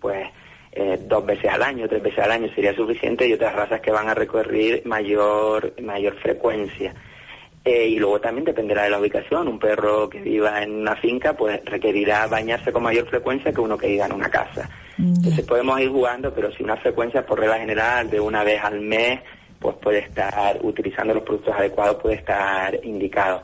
[0.00, 0.26] pues
[0.72, 3.90] eh, dos veces al año, tres veces al año sería suficiente y otras razas que
[3.90, 6.94] van a recorrer mayor, mayor frecuencia.
[7.64, 9.48] Eh, y luego también dependerá de la ubicación.
[9.48, 13.76] Un perro que viva en una finca pues requerirá bañarse con mayor frecuencia que uno
[13.76, 14.70] que viva en una casa.
[14.98, 18.80] Entonces podemos ir jugando, pero si una frecuencia por regla general de una vez al
[18.80, 19.20] mes,
[19.58, 23.42] pues puede estar utilizando los productos adecuados, puede estar indicado.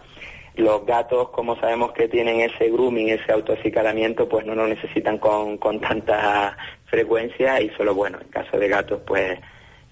[0.57, 5.59] Los gatos, como sabemos que tienen ese grooming, ese autoacicalamiento, pues no lo necesitan con,
[5.59, 6.57] con tanta
[6.95, 9.39] frecuencia y solo, bueno, en caso de gatos, pues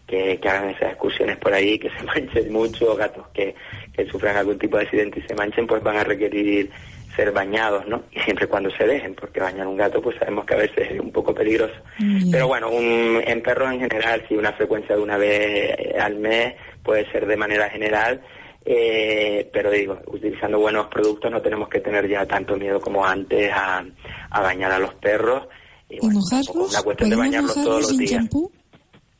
[0.06, 3.54] que, que, hagan esas excursiones por ahí, que se manchen mucho, gatos que,
[3.92, 6.70] que sufran algún tipo de accidente y se manchen, pues van a requerir
[7.16, 8.04] ser bañados, ¿no?
[8.12, 11.00] Y siempre cuando se dejen, porque bañar un gato, pues sabemos que a veces es
[11.00, 11.74] un poco peligroso.
[11.98, 12.30] Mm.
[12.30, 16.54] Pero bueno, un, en perros en general, si una frecuencia de una vez al mes
[16.82, 18.22] puede ser de manera general,
[18.64, 23.52] eh, pero digo, utilizando buenos productos no tenemos que tener ya tanto miedo como antes
[23.52, 23.84] a,
[24.30, 25.48] a bañar a los perros.
[25.92, 26.70] Y, bueno, ¿Y mojarlos?
[26.70, 28.10] Una cuestión de bañarlos todos los días.
[28.10, 28.50] Champú?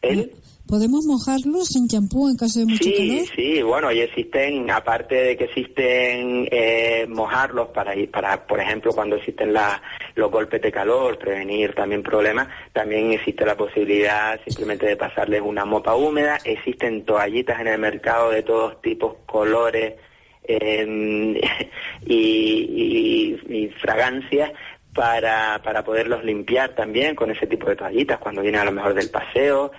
[0.01, 0.33] ¿El?
[0.67, 3.27] ¿Podemos mojarlos sin champú en caso de mucho sí, calor?
[3.37, 8.93] Sí, bueno, y existen, aparte de que existen eh, mojarlos para ir, para, por ejemplo,
[8.93, 9.83] cuando existen la,
[10.15, 15.67] los golpes de calor, prevenir también problemas, también existe la posibilidad simplemente de pasarles una
[15.67, 19.95] mopa húmeda, existen toallitas en el mercado de todos tipos, colores
[20.45, 20.87] eh,
[22.07, 24.53] y, y, y fragancias
[24.95, 28.95] para, para poderlos limpiar también con ese tipo de toallitas cuando vienen a lo mejor
[28.95, 29.73] del paseo.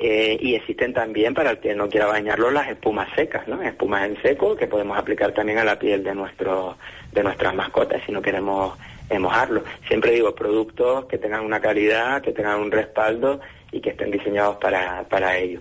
[0.00, 3.60] Eh, y existen también, para el que no quiera bañarlo, las espumas secas, ¿no?
[3.60, 6.76] Espumas en seco que podemos aplicar también a la piel de, nuestro,
[7.10, 8.78] de nuestras mascotas si no queremos
[9.10, 9.64] eh, mojarlo.
[9.88, 13.40] Siempre digo productos que tengan una calidad, que tengan un respaldo
[13.72, 15.60] y que estén diseñados para, para ello.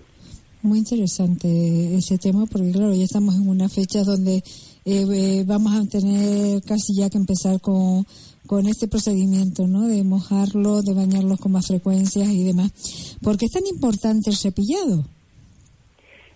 [0.62, 1.48] Muy interesante
[1.96, 4.44] ese tema porque, claro, ya estamos en una fecha donde
[4.86, 8.06] eh, vamos a tener casi ya que empezar con
[8.48, 9.88] con este procedimiento, ¿no?
[9.88, 13.18] De mojarlo, de bañarlos con más frecuencias y demás.
[13.22, 15.04] ¿Por qué es tan importante el cepillado?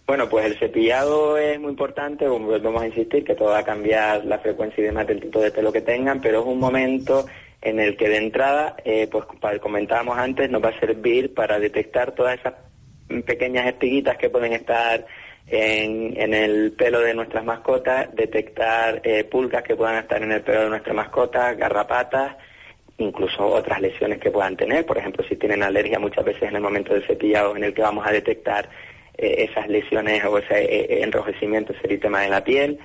[0.06, 4.26] Bueno, pues el cepillado es muy importante, volvemos a insistir que todo va a cambiar
[4.26, 7.26] la frecuencia y demás del tipo de pelo que tengan, pero es un momento
[7.62, 9.24] en el que de entrada, eh, pues
[9.62, 12.56] comentábamos antes, nos va a servir para detectar todas esas
[13.26, 15.06] pequeñas espiguitas que pueden estar
[15.48, 20.42] en, en, el pelo de nuestras mascotas, detectar eh, pulgas que puedan estar en el
[20.42, 22.38] pelo de nuestra mascota, garrapatas,
[22.98, 24.86] incluso otras lesiones que puedan tener.
[24.86, 27.82] Por ejemplo, si tienen alergia, muchas veces en el momento del cepillado en el que
[27.82, 28.70] vamos a detectar
[29.18, 32.80] eh, esas lesiones o ese eh, enrojecimiento, ese eritema de la piel.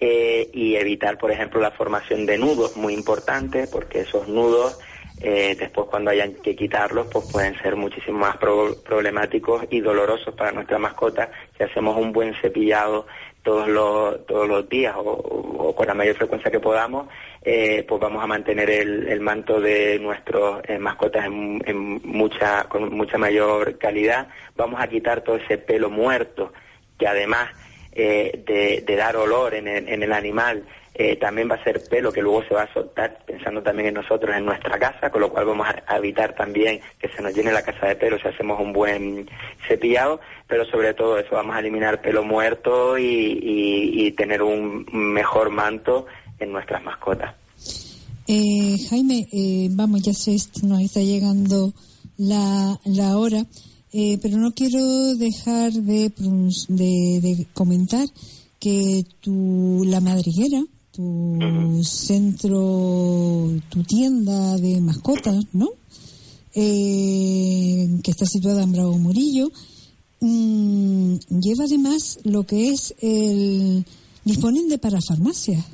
[0.00, 4.78] Eh, y evitar, por ejemplo, la formación de nudos, muy importante, porque esos nudos
[5.20, 10.32] eh, después cuando hayan que quitarlos pues pueden ser muchísimo más pro problemáticos y dolorosos
[10.34, 13.06] para nuestra mascota si hacemos un buen cepillado
[13.42, 17.08] todos los, todos los días o, con la mayor frecuencia que podamos
[17.42, 23.16] eh, pues vamos a mantener el, manto de nuestras eh, mascotas en, mucha con mucha
[23.16, 24.28] mayor calidad.
[24.56, 26.52] Vamos a quitar todo ese pelo muerto
[26.98, 27.48] que además
[27.94, 30.64] de, de, dar olor en el, en el animal
[30.98, 33.94] eh, también va a ser pelo que luego se va a soltar, pensando también en
[33.94, 37.52] nosotros, en nuestra casa, con lo cual vamos a evitar también que se nos llene
[37.52, 39.30] la casa de pelo si hacemos un buen
[39.66, 44.84] cepillado, pero sobre todo eso, vamos a eliminar pelo muerto y, y, y tener un
[44.92, 46.06] mejor manto
[46.38, 47.34] en nuestras mascotas.
[48.30, 51.72] Eh, Jaime, eh, vamos, ya se nos está llegando
[52.18, 53.46] la, la hora,
[53.92, 56.12] eh, pero no quiero dejar de,
[56.68, 58.06] de, comentar
[58.60, 60.62] que tu, la madriguera,
[60.98, 65.68] tu centro, tu tienda de mascotas, ¿no?
[66.52, 69.48] que está situada en Bravo Murillo,
[70.20, 73.86] mm, lleva además lo que es el
[74.24, 75.64] disponen de parafarmacias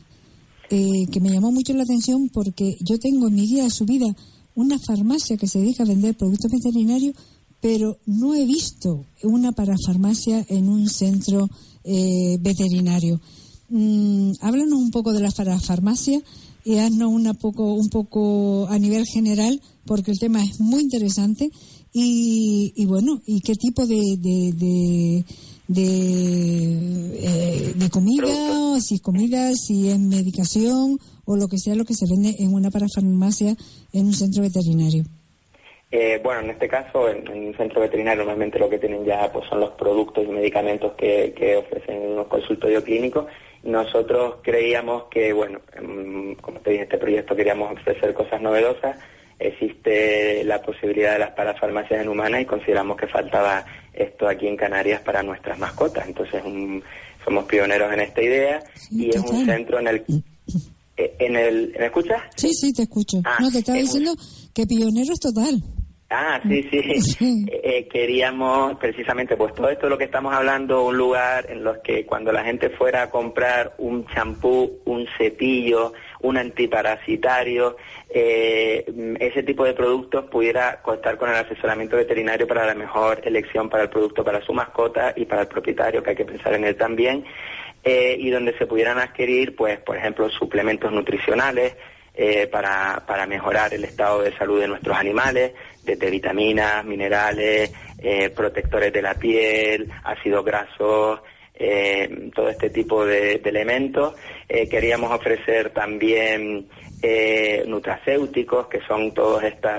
[0.69, 4.15] eh, que me llamó mucho la atención porque yo tengo en mi guía de subida
[4.55, 7.15] una farmacia que se dedica a vender productos veterinarios,
[7.63, 11.49] pero no he visto una parafarmacia en un centro
[11.83, 13.23] eh, veterinario.
[13.69, 16.23] Mm, háblanos un poco de las parafarmacias
[16.65, 21.51] y haznos una poco, un poco a nivel general, porque el tema es muy interesante.
[21.93, 25.25] Y, y bueno, ¿y qué tipo de, de
[25.69, 25.85] de,
[27.17, 31.95] eh, de comida, si es comida, si es medicación o lo que sea lo que
[31.95, 33.55] se vende en una parafarmacia
[33.93, 35.05] en un centro veterinario.
[35.91, 39.49] Eh, bueno, en este caso, en, un centro veterinario normalmente lo que tienen ya pues
[39.49, 43.27] son los productos y medicamentos que, que ofrecen en un consultorio clínico.
[43.65, 45.61] Nosotros creíamos que, bueno,
[46.41, 48.97] como te dije, este proyecto queríamos ofrecer cosas novedosas
[49.39, 54.57] existe la posibilidad de las parafarmacias en humanas y consideramos que faltaba esto aquí en
[54.57, 56.07] Canarias para nuestras mascotas.
[56.07, 56.43] Entonces
[57.25, 60.05] somos pioneros en esta idea y es un centro en el...
[60.97, 62.23] Eh, en el ¿Me escuchas?
[62.37, 63.21] Sí, sí, te escucho.
[63.25, 64.15] Ah, no, te estaba diciendo
[64.55, 65.61] que pionero es total.
[66.17, 66.63] Ah, sí,
[67.01, 67.45] sí.
[67.51, 71.65] Eh, eh, queríamos precisamente, pues todo esto de lo que estamos hablando, un lugar en
[71.65, 77.77] los que cuando la gente fuera a comprar un champú, un cepillo, un antiparasitario,
[78.11, 78.85] eh,
[79.19, 83.83] ese tipo de productos pudiera contar con el asesoramiento veterinario para la mejor elección para
[83.83, 86.77] el producto para su mascota y para el propietario, que hay que pensar en él
[86.77, 87.25] también,
[87.83, 91.75] eh, y donde se pudieran adquirir, pues, por ejemplo, suplementos nutricionales,
[92.15, 95.53] eh, para, para, mejorar el estado de salud de nuestros animales,
[95.83, 97.73] desde vitaminas, minerales,
[98.35, 101.21] protectores de la piel, ácidos grasos,
[101.57, 104.15] eh, todo este tipo de, elementos.
[104.49, 106.69] Eh, queríamos ofrecer también
[107.01, 109.71] eh, nutracéuticos, que son todos estos,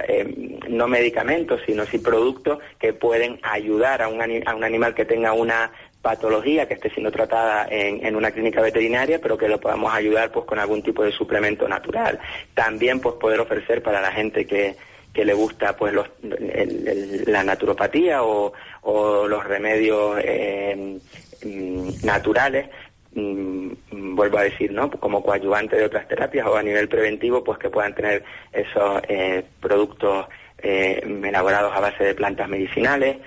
[0.69, 5.33] no medicamentos, sino sí productos que pueden ayudar a un, a un animal que tenga
[5.33, 5.71] una
[6.05, 10.45] patología que esté siendo tratada en, una clínica veterinaria, pero que lo podamos ayudar pues
[10.45, 12.19] con algún tipo de suplemento natural.
[12.53, 14.75] También pues poder ofrecer para la gente que,
[15.11, 18.53] que le gusta pues la naturopatía o,
[18.83, 20.99] o los remedios eh,
[21.45, 22.69] Mm, naturales,
[23.13, 24.89] mm, vuelvo a decir, ¿no?
[24.89, 29.43] Como coadyuvante de otras terapias o a nivel preventivo, pues que puedan tener esos eh,
[29.59, 30.25] productos
[30.57, 33.17] eh, elaborados a base de plantas medicinales.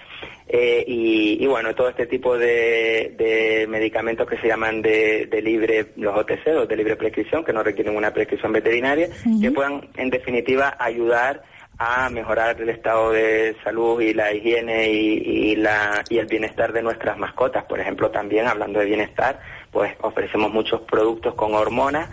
[0.51, 6.47] Eh, y, bueno, todo este tipo de, medicamentos que se llaman de, libre, los OTC,
[6.47, 9.09] los de libre prescripción, que no requieren una prescripción veterinaria,
[9.41, 11.43] que puedan en definitiva ayudar
[11.79, 16.83] a mejorar el estado de salud y la higiene y, la, y el bienestar de
[16.83, 17.64] nuestras mascotas.
[17.64, 22.09] Por ejemplo, también hablando de bienestar, pues ofrecemos muchos productos con hormonas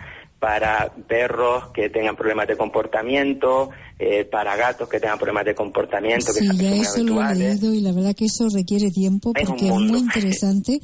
[0.46, 6.32] para perros que tengan problemas de comportamiento, eh, para gatos que tengan problemas de comportamiento.
[6.32, 9.74] Sí, ya eso lo he leído y la verdad que eso requiere tiempo porque es,
[9.74, 10.78] muy interesante.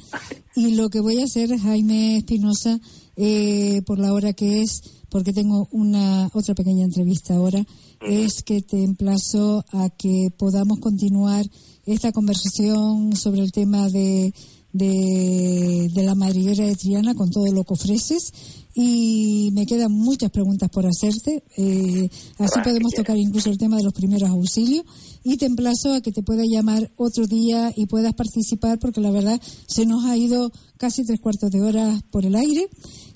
[0.57, 2.77] y lo que voy a hacer, Jaime Espinosa,
[3.15, 7.63] eh, por la hora que es, porque tengo una otra pequeña entrevista ahora,
[8.01, 11.45] es que te emplazo a que podamos continuar
[11.85, 14.33] esta conversación sobre el tema de,
[14.73, 18.33] de, la madriguera de Triana con todo lo que ofreces.
[18.75, 21.43] Y me quedan muchas preguntas por hacerte.
[21.57, 22.09] Eh,
[22.39, 24.83] así podemos tocar incluso el tema de los primeros auxilios.
[25.23, 29.11] Y te emplazo a que te pueda llamar otro día y puedas participar porque la
[29.11, 32.67] verdad se nos ha ido casi tres cuartos de hora por el aire.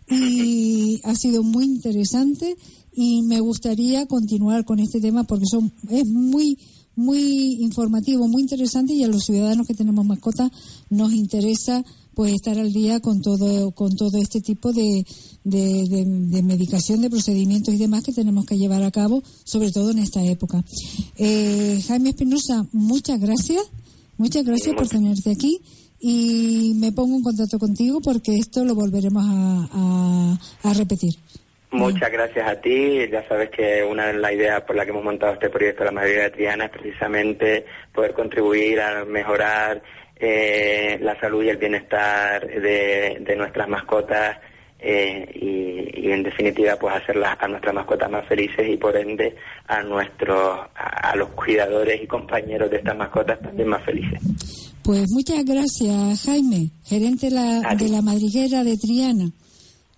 [0.10, 2.56] Y ha sido muy interesante
[2.94, 6.58] y me gustaría continuar con este tema porque son, es muy
[6.98, 10.52] muy informativo, muy interesante y a los ciudadanos que tenemos mascotas
[10.90, 11.86] nos interesa
[12.16, 15.06] pues estar al día con todo con todo este tipo de,
[15.44, 20.00] de, medicación, de procedimientos y demás que tenemos que llevar a cabo, sobre todo en
[20.00, 20.66] esta época.
[21.18, 23.62] Eh, Jaime Espinosa, muchas gracias,
[24.18, 25.62] muchas gracias por tenerte aquí
[26.00, 31.14] y me pongo en contacto contigo porque esto lo volveremos a, a repetir.
[31.78, 33.08] Muchas gracias a ti.
[33.12, 35.92] Ya sabes que una de las ideas por la que hemos montado este proyecto La
[35.92, 39.82] Madriguera de Triana es precisamente poder contribuir a mejorar
[40.20, 44.38] eh, la salud y el bienestar de, nuestras mascotas
[44.80, 49.36] eh, y, en definitiva pues hacerlas a nuestras mascotas más felices y por ende
[49.68, 54.20] a nuestros a, los cuidadores y compañeros de estas mascotas también más felices.
[54.84, 59.30] Pues muchas gracias Jaime, gerente de la, de la madriguera de Triana.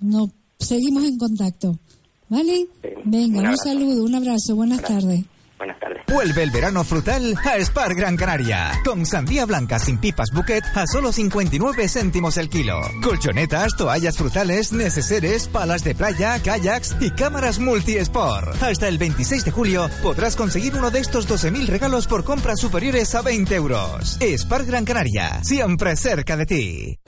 [0.01, 0.27] No
[0.59, 1.79] Seguimos en contacto.
[2.27, 2.67] ¿Vale?
[3.05, 5.23] Venga, un, saludo, un abrazo, buenas tardes.
[5.57, 5.97] Buenas tardes.
[6.07, 8.71] Vuelve el verano frutal a Spar Gran Canaria.
[8.85, 12.79] Con sandía blanca sin pipas bouquet a solo 59 céntimos el kilo.
[13.01, 18.61] Colchonetas, toallas frutales, neceseres, palas de playa, kayaks y cámaras multi-sport.
[18.61, 23.15] Hasta el 26 de julio podrás conseguir uno de estos 12.000 regalos por compras superiores
[23.15, 24.19] a 20 euros.
[24.21, 26.99] Spar Gran Canaria, siempre cerca de ti.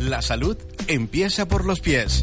[0.00, 0.56] La salud
[0.88, 2.22] empieza por los pies.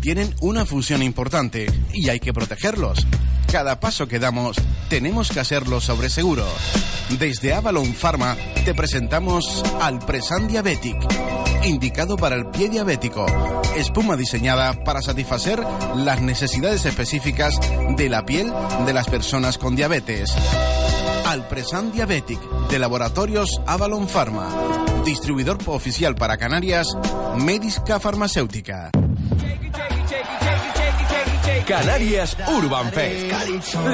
[0.00, 3.06] Tienen una función importante y hay que protegerlos.
[3.50, 4.56] Cada paso que damos
[4.88, 6.46] tenemos que hacerlo sobre seguro.
[7.18, 10.96] Desde Avalon Pharma te presentamos al Presan Diabetic,
[11.64, 13.26] indicado para el pie diabético.
[13.76, 15.62] Espuma diseñada para satisfacer
[15.96, 17.54] las necesidades específicas
[17.96, 18.52] de la piel
[18.86, 20.34] de las personas con diabetes.
[21.26, 24.89] Alpresan Diabetic de Laboratorios Avalon Pharma.
[25.04, 26.96] Distribuidor oficial para Canarias,
[27.36, 28.90] Medisca Farmacéutica.
[31.66, 33.32] Canarias Urban Fest.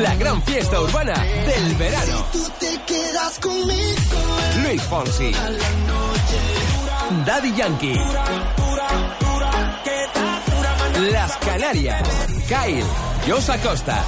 [0.00, 2.24] La gran fiesta urbana del verano.
[4.62, 5.32] Luis Fonsi.
[7.24, 8.00] Daddy Yankee.
[11.12, 12.08] Las Canarias.
[12.48, 12.84] Kyle.
[13.28, 14.02] Josa Costa.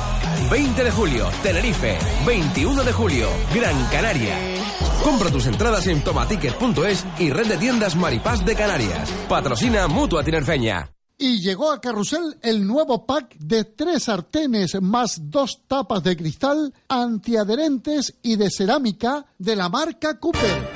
[0.51, 1.99] 20 de julio, Tenerife.
[2.25, 4.58] 21 de julio, Gran Canaria.
[5.03, 9.11] Compra tus entradas en tomaticket.es y red de tiendas Maripaz de Canarias.
[9.29, 10.91] Patrocina Mutua Tinerfeña.
[11.21, 16.73] Y llegó a Carrusel el nuevo pack de tres sartenes más dos tapas de cristal
[16.89, 20.69] antiadherentes y de cerámica de la marca Cooper.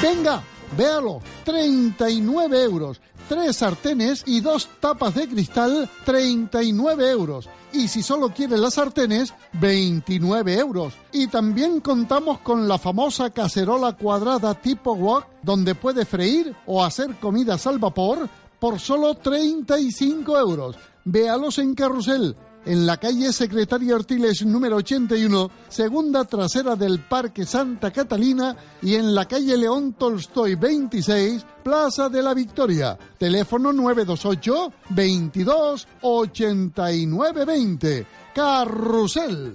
[0.00, 0.42] Venga,
[0.78, 3.02] véalo, 39 euros.
[3.28, 7.48] Tres sartenes y dos tapas de cristal, 39 euros.
[7.72, 10.94] Y si solo quiere las sartenes, 29 euros.
[11.10, 17.16] Y también contamos con la famosa cacerola cuadrada tipo wok, donde puede freír o hacer
[17.18, 20.76] comidas al vapor por solo 35 euros.
[21.04, 27.90] Véalos en Carrusel, en la calle Secretaria Ortiles número 81, segunda trasera del Parque Santa
[27.90, 32.98] Catalina y en la calle León Tolstoy 26, Plaza de la Victoria.
[33.18, 38.06] Teléfono 928 22 89 20.
[38.34, 39.54] Carrusel.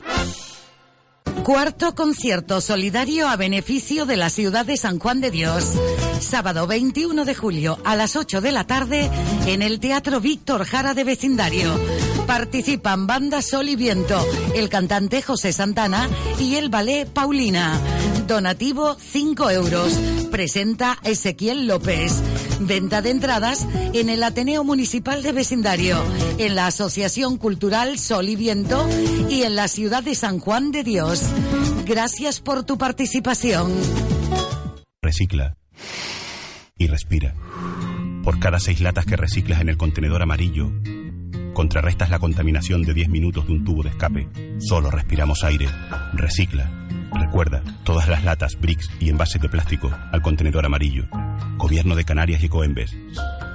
[1.43, 5.63] Cuarto concierto solidario a beneficio de la ciudad de San Juan de Dios.
[6.19, 9.09] Sábado 21 de julio a las 8 de la tarde
[9.45, 11.69] en el Teatro Víctor Jara de Vecindario.
[12.27, 14.23] Participan Banda Sol y Viento,
[14.53, 16.09] el cantante José Santana
[16.39, 17.79] y el ballet Paulina.
[18.27, 19.93] Donativo 5 euros.
[20.29, 22.21] Presenta Ezequiel López.
[22.59, 26.03] Venta de entradas en el Ateneo Municipal de Vecindario,
[26.37, 28.87] en la Asociación Cultural Sol y Viento
[29.29, 31.23] y en la ciudad de San Juan de Dios.
[31.85, 33.73] Gracias por tu participación.
[35.01, 35.55] Recicla
[36.77, 37.33] y respira.
[38.23, 40.69] Por cada seis latas que reciclas en el contenedor amarillo,
[41.57, 44.29] contrarrestas la contaminación de 10 minutos de un tubo de escape.
[44.59, 45.65] Solo respiramos aire.
[46.13, 46.71] Recicla.
[47.11, 51.07] Recuerda, todas las latas, bricks y envases de plástico al contenedor amarillo.
[51.57, 52.95] Gobierno de Canarias y Coembes.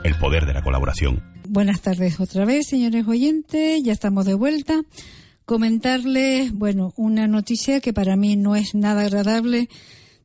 [0.02, 1.22] El poder de la colaboración.
[1.48, 3.80] Buenas tardes otra vez, señores oyentes.
[3.84, 4.82] Ya estamos de vuelta.
[5.44, 9.68] Comentarles, bueno, una noticia que para mí no es nada agradable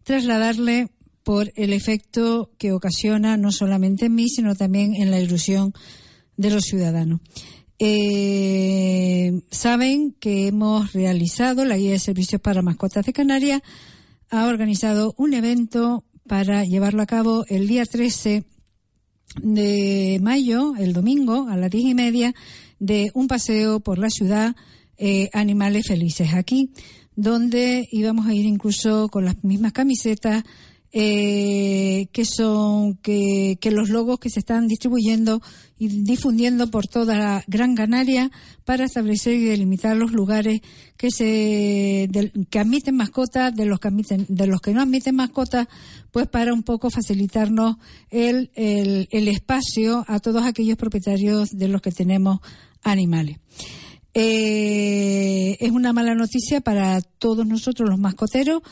[0.02, 0.90] trasladarle
[1.22, 5.74] por el efecto que ocasiona no solamente en mí, sino también en la ilusión
[6.38, 7.20] de los ciudadanos.
[7.80, 13.62] Eh, saben que hemos realizado, la Guía de Servicios para Mascotas de Canarias
[14.30, 18.44] ha organizado un evento para llevarlo a cabo el día 13
[19.42, 22.34] de mayo, el domingo, a las diez y media,
[22.80, 24.56] de un paseo por la ciudad
[24.98, 26.34] eh, Animales Felices.
[26.34, 26.72] Aquí,
[27.16, 30.44] donde íbamos a ir incluso con las mismas camisetas
[31.00, 35.44] eh, que son que, los logos que se están distribuyendo
[35.78, 38.32] y difundiendo por toda la Gran Canaria
[38.66, 40.62] para establecer y delimitar los lugares
[40.98, 42.10] que se
[42.50, 45.68] que admiten mascotas de los que admiten de los que no admiten mascotas
[46.10, 47.76] pues para un poco facilitarnos
[48.10, 52.40] el, el, el espacio a todos aquellos propietarios de los que tenemos
[52.82, 53.38] animales.
[54.16, 58.64] Eh, es una mala noticia para todos nosotros los mascoteros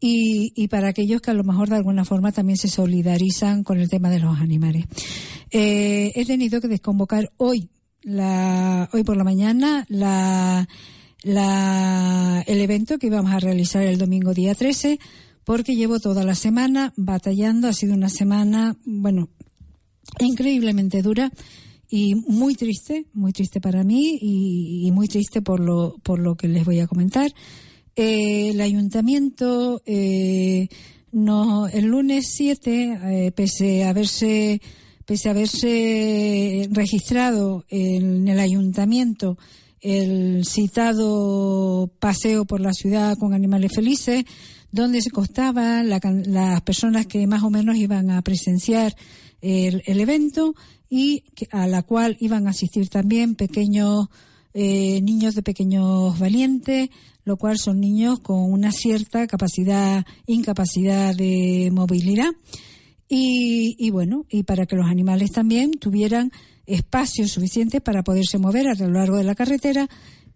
[0.00, 3.80] y, y, para aquellos que a lo mejor de alguna forma también se solidarizan con
[3.80, 4.84] el tema de los animales.
[5.50, 7.68] Eh, he tenido que desconvocar hoy,
[8.02, 10.68] la, hoy por la mañana, la,
[11.22, 15.00] la, el evento que íbamos a realizar el domingo día 13,
[15.44, 17.68] porque llevo toda la semana batallando.
[17.68, 19.30] Ha sido una semana, bueno,
[20.20, 21.32] increíblemente dura
[21.90, 26.36] y muy triste, muy triste para mí y, y muy triste por lo, por lo
[26.36, 27.32] que les voy a comentar.
[28.00, 30.68] Eh, el ayuntamiento eh,
[31.10, 34.62] no, el lunes 7, eh, pese a haberse
[35.04, 39.36] pese a haberse registrado en el ayuntamiento
[39.80, 44.24] el citado paseo por la ciudad con animales felices,
[44.70, 48.94] donde se costaban las personas que más o menos iban a presenciar
[49.40, 50.54] el, evento
[50.88, 54.06] y a la cual iban a asistir también pequeños
[54.54, 56.90] eh, niños de pequeños valientes,
[57.24, 62.30] lo cual son niños con una cierta capacidad, incapacidad de movilidad.
[63.08, 66.30] Y, y bueno, y para que los animales también tuvieran
[66.66, 69.88] espacio suficiente para poderse mover a lo largo de la carretera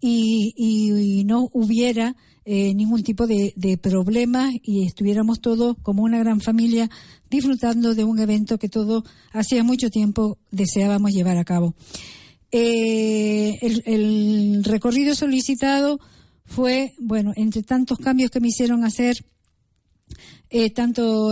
[0.05, 6.41] y, no hubiera eh, ningún tipo de, de, problemas y estuviéramos todos como una gran
[6.41, 6.89] familia
[7.29, 11.73] disfrutando de un evento que todos hacía mucho tiempo deseábamos llevar a cabo.
[12.55, 15.99] Eh, el, recorrido solicitado
[16.45, 19.25] fue, bueno, entre tantos cambios que me hicieron hacer,
[20.51, 21.31] eh, tanto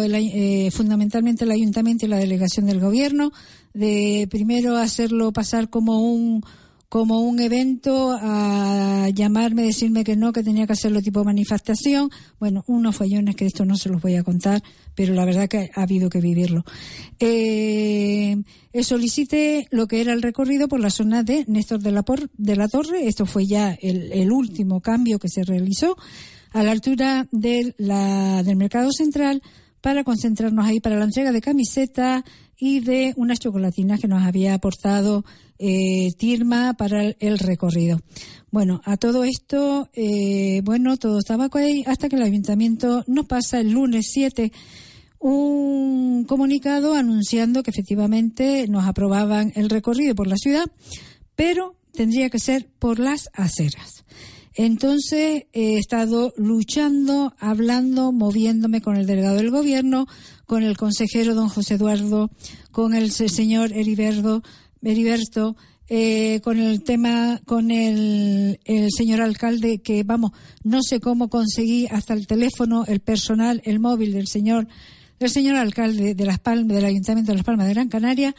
[0.72, 3.32] fundamentalmente el ayuntamiento y la delegación del gobierno,
[3.72, 6.44] de primero hacerlo pasar como un
[6.92, 12.10] como un evento a llamarme, decirme que no, que tenía que hacerlo tipo manifestación.
[12.38, 14.62] Bueno, unos follones que esto no se los voy a contar,
[14.94, 16.66] pero la verdad que ha habido que vivirlo.
[17.18, 18.36] Eh,
[18.82, 22.04] solicité lo que era el recorrido por la zona de Néstor de la,
[22.38, 23.08] de la Torre.
[23.08, 25.96] Esto fue ya el, el, último cambio que se realizó
[26.52, 29.42] a la altura de la, del Mercado Central
[29.80, 32.26] para concentrarnos ahí para la entrega de camiseta
[32.64, 35.26] y de unas chocolatinas que nos había aportado
[35.58, 38.00] eh, Tirma para el, recorrido.
[38.52, 43.60] Bueno, a todo esto, eh, bueno, todo estaba ahí hasta que el ayuntamiento nos pasa
[43.60, 44.52] el lunes 7
[45.18, 50.66] un comunicado anunciando que efectivamente nos aprobaban el recorrido por la ciudad,
[51.36, 54.06] pero tendría que ser por las aceras.
[54.54, 60.08] Entonces he estado luchando, hablando, moviéndome con el delegado del gobierno,
[60.52, 62.30] con el consejero don José Eduardo,
[62.72, 64.44] con el señor Heriberto,
[64.84, 65.56] Heriberto,
[65.88, 68.60] eh, con el tema, con el,
[68.94, 70.34] señor alcalde, que vamos,
[70.66, 74.68] no sé cómo conseguí hasta el teléfono, el personal, el móvil del señor,
[75.22, 78.36] del señor alcalde de Las Palmas, del Ayuntamiento de Las Palmas de Gran Canaria,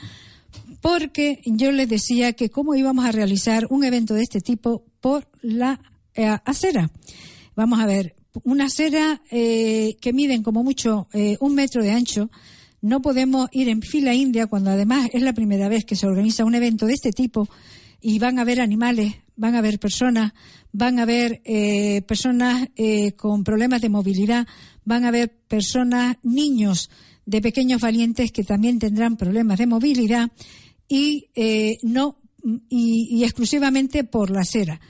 [0.82, 5.26] porque yo les decía que cómo íbamos a realizar un evento de este tipo por
[5.40, 5.80] la
[6.14, 6.90] eh, acera.
[7.56, 11.08] Vamos a ver, una acera eh, que miden como mucho
[11.40, 12.30] un metro de ancho,
[12.80, 16.44] no podemos ir en fila india cuando además es la primera vez que se organiza
[16.44, 17.48] un evento de este tipo
[18.00, 20.32] y van a haber animales, van a haber personas,
[20.72, 24.46] van a haber eh, personas eh, con problemas de movilidad,
[24.84, 26.90] van a haber personas, niños
[27.24, 30.32] de pequeños valientes que también tendrán problemas de movilidad
[30.88, 32.18] y eh, no
[32.68, 34.80] y, exclusivamente por la acera,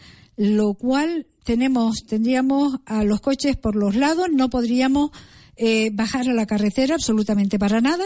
[0.42, 5.10] lo cual tenemos tendríamos a los coches por los lados, no podríamos
[5.56, 8.04] eh, bajar a la carretera absolutamente para nada.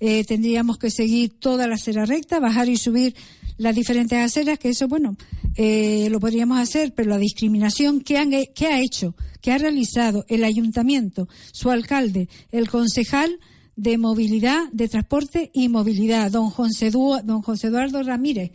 [0.00, 3.14] Eh, tendríamos que seguir toda la acera recta, bajar y subir
[3.56, 5.16] las diferentes aceras, que eso, bueno,
[5.54, 10.24] eh, lo podríamos hacer, pero la discriminación que, han, que ha hecho, que ha realizado
[10.28, 13.38] el ayuntamiento, su alcalde, el concejal
[13.76, 18.50] de movilidad, de transporte y movilidad, don José, don José Eduardo Ramírez,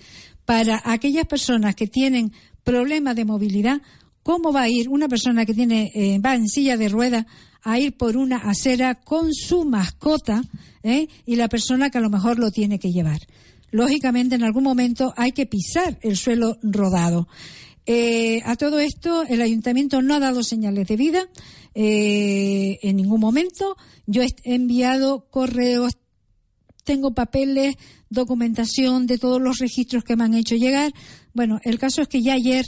[0.45, 3.81] para aquellas personas que tienen problemas de movilidad,
[4.23, 7.25] ¿cómo va a ir una persona que tiene, va en silla de ruedas
[7.63, 10.41] a ir por una acera con su mascota
[10.83, 11.07] ¿eh?
[11.25, 13.19] y la persona que a lo mejor lo tiene que llevar.
[13.71, 17.27] Lógicamente, en algún momento hay que pisar el suelo rodado.
[17.85, 21.29] Eh, a todo esto, el ayuntamiento no ha dado señales de vida
[21.73, 23.77] eh, en ningún momento.
[24.07, 25.93] Yo he enviado correos,
[26.83, 27.75] tengo papeles,
[28.09, 30.91] documentación de todos los registros que me han hecho llegar.
[31.33, 32.65] Bueno, el caso es que ya ayer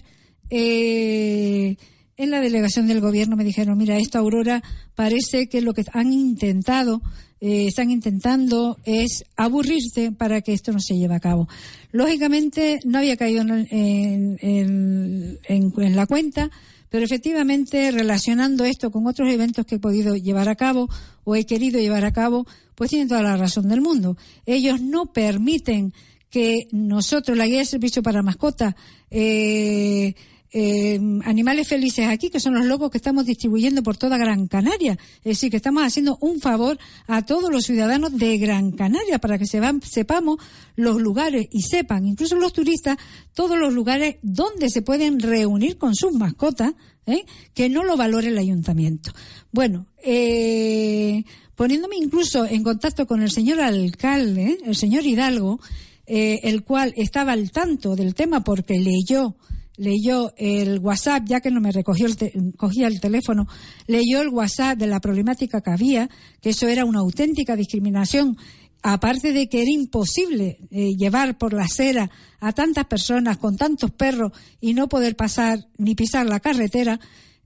[0.50, 4.62] en la delegación del gobierno me dijeron, mira, esta Aurora
[4.96, 7.02] parece que lo que han intentado,
[7.42, 11.48] eh, están intentando es aburrirte para que esto no se lleve a cabo.
[11.92, 16.50] Lógicamente no había caído en, en, la cuenta,
[16.90, 20.88] pero efectivamente relacionando esto con otros eventos que he podido llevar a cabo
[21.24, 22.46] o he querido llevar a cabo,
[22.76, 24.16] pues tienen toda la razón del mundo.
[24.46, 25.94] Ellos no permiten
[26.34, 28.74] que nosotros, la guía de servicio para mascotas,
[29.12, 30.16] eh,
[30.52, 34.98] eh, animales felices aquí, que son los locos que estamos distribuyendo por toda Gran Canaria.
[35.18, 39.38] Es decir, que estamos haciendo un favor a todos los ciudadanos de Gran Canaria para
[39.38, 40.40] que sepamos
[40.76, 42.98] los lugares y sepan, incluso los turistas,
[43.36, 46.74] todos los lugares donde se pueden reunir con sus mascotas,
[47.06, 47.26] ¿eh?
[47.54, 49.12] que no lo valore el ayuntamiento.
[49.52, 55.60] Bueno, eh, poniéndome incluso en contacto con el señor alcalde, el señor Hidalgo,
[56.06, 59.36] el cual estaba al tanto del tema porque leyó
[59.76, 63.48] leyó el WhatsApp, ya que no me recogió el cogía el teléfono,
[63.88, 66.10] leyó el WhatsApp de la problemática que había,
[66.42, 68.38] que eso era una auténtica discriminación
[68.84, 73.92] aparte de que era imposible eh, llevar por la acera a tantas personas con tantos
[73.92, 77.00] perros y no poder pasar ni pisar la carretera,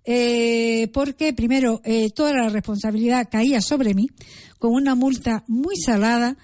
[0.04, 4.10] eh, porque primero eh, toda la responsabilidad caía sobre mí,
[4.58, 6.38] con una multa muy salada,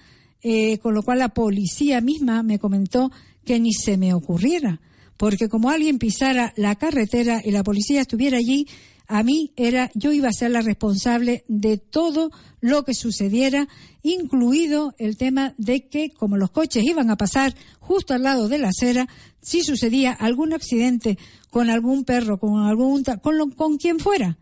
[0.82, 3.10] con lo cual la policía misma me comentó
[3.44, 4.80] que ni se me ocurriera,
[5.16, 8.66] porque como alguien pisara la carretera y la policía estuviera allí,
[9.06, 12.30] a mí era, yo iba a ser la responsable de todo
[12.60, 13.68] lo que sucediera,
[14.02, 18.58] incluido el tema de que, como los coches iban a pasar justo al lado de
[18.58, 19.08] la acera,
[19.42, 21.18] si sucedía algún accidente
[21.50, 24.38] con algún perro, con algún, con, con quien fuera,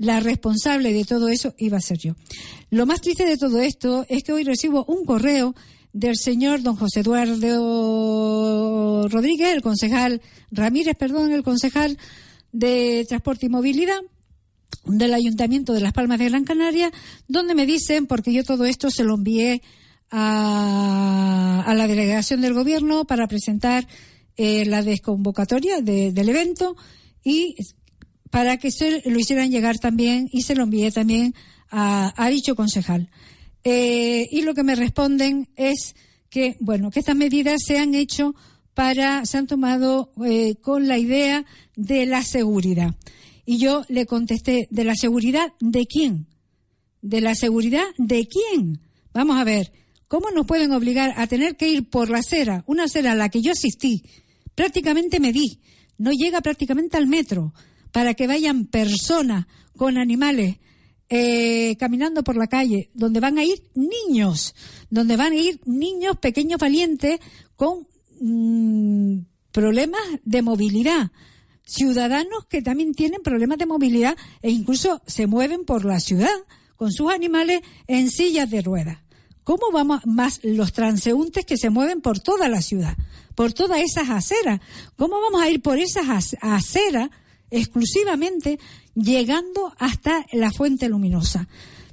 [0.00, 2.14] la responsable de todo eso iba a ser yo.
[2.70, 5.54] Lo más triste de todo esto es que hoy recibo un correo
[5.92, 11.98] del señor don José Eduardo Rodríguez, el concejal Ramírez, perdón, el concejal
[12.50, 14.00] de Transporte y Movilidad
[14.86, 16.90] del Ayuntamiento de Las Palmas de Gran Canaria,
[17.28, 19.60] donde me dicen, porque yo todo esto se lo envié
[20.10, 23.86] a, la delegación del Gobierno para presentar
[24.38, 26.74] eh, la desconvocatoria del evento
[27.22, 27.56] y
[28.30, 31.34] para que se lo hicieran llegar también y se lo envié también
[31.70, 33.10] a, dicho concejal.
[33.64, 35.94] Eh, y lo que me responden es
[36.30, 38.34] que, bueno, que estas medidas se han hecho
[38.74, 41.44] para, se han tomado eh, con la idea
[41.76, 42.94] de la seguridad.
[43.44, 46.28] Y yo le contesté, ¿de la seguridad de quién?
[47.02, 48.80] ¿De la seguridad de quién?
[49.12, 49.72] Vamos a ver,
[50.06, 53.28] ¿cómo nos pueden obligar a tener que ir por la acera, una acera a la
[53.28, 54.04] que yo asistí,
[54.54, 55.60] prácticamente me di,
[55.98, 57.52] no llega prácticamente al metro,
[57.92, 60.58] para que vayan personas con animales
[61.08, 64.54] eh, caminando por la calle, donde van a ir niños,
[64.90, 67.18] donde van a ir niños pequeños valientes
[67.56, 67.88] con
[68.20, 71.10] mm, problemas de movilidad,
[71.64, 76.30] ciudadanos que también tienen problemas de movilidad e incluso se mueven por la ciudad
[76.76, 78.98] con sus animales en sillas de ruedas.
[79.42, 82.96] ¿Cómo vamos más los transeúntes que se mueven por toda la ciudad,
[83.34, 84.60] por todas esas aceras?
[84.96, 87.10] ¿Cómo vamos a ir por esas aceras
[87.50, 88.58] exclusivamente
[88.94, 91.48] llegando hasta la fuente luminosa?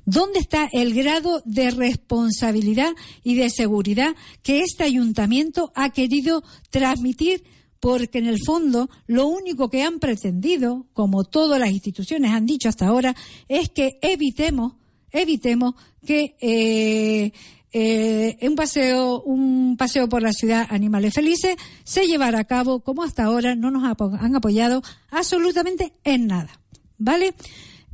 [0.05, 2.93] ¿Dónde está el grado de responsabilidad
[3.23, 7.43] y de seguridad que este ayuntamiento ha querido transmitir
[7.79, 12.69] porque en el fondo lo único que han pretendido, como todas las instituciones han dicho
[12.69, 13.15] hasta ahora,
[13.47, 14.73] es que evitemos,
[15.11, 17.33] evitemos que eh,
[17.71, 23.03] eh, un paseo, un paseo por la ciudad Animales Felices se llevara a cabo como
[23.03, 26.59] hasta ahora no nos han apoyado absolutamente en nada,
[26.97, 27.33] ¿vale?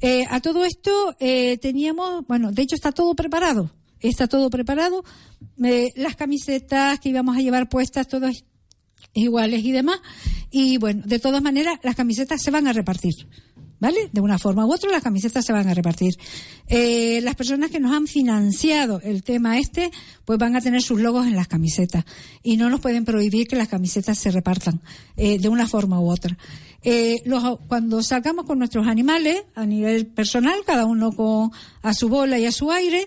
[0.01, 5.03] Eh, a todo esto teníamos, bueno, de hecho está todo preparado, está todo preparado,
[5.57, 8.43] las camisetas que íbamos a llevar puestas, todas
[9.13, 9.99] iguales y demás.
[10.51, 13.13] Y bueno, de todas maneras, las camisetas se van a repartir.
[13.83, 14.09] ¿Vale?
[14.13, 16.17] De una forma u otra las camisetas se van a repartir.
[16.69, 19.91] Eh, las personas que nos han financiado el tema este,
[20.23, 22.05] pues van a tener sus logos en las camisetas.
[22.41, 24.81] Y no nos pueden prohibir que las camisetas se repartan
[25.17, 26.37] eh, de una forma u otra.
[26.81, 27.23] Eh,
[27.67, 32.45] cuando salgamos con nuestros animales, a nivel personal, cada uno con a su bola y
[32.45, 33.05] a su aire,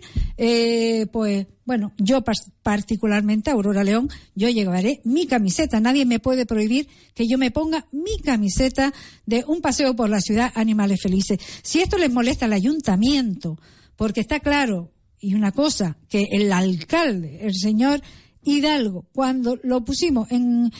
[1.10, 2.22] pues bueno, yo
[2.62, 5.80] particularmente, Aurora León, yo llevaré mi camiseta.
[5.80, 8.94] Nadie me puede prohibir que yo me ponga mi camiseta
[9.26, 11.40] de un paseo por la ciudad Animales Felices.
[11.62, 13.58] Si esto les molesta al ayuntamiento,
[13.96, 18.00] porque está claro, y una cosa, que el alcalde, el señor
[18.46, 20.70] Hidalgo, cuando lo pusimos en,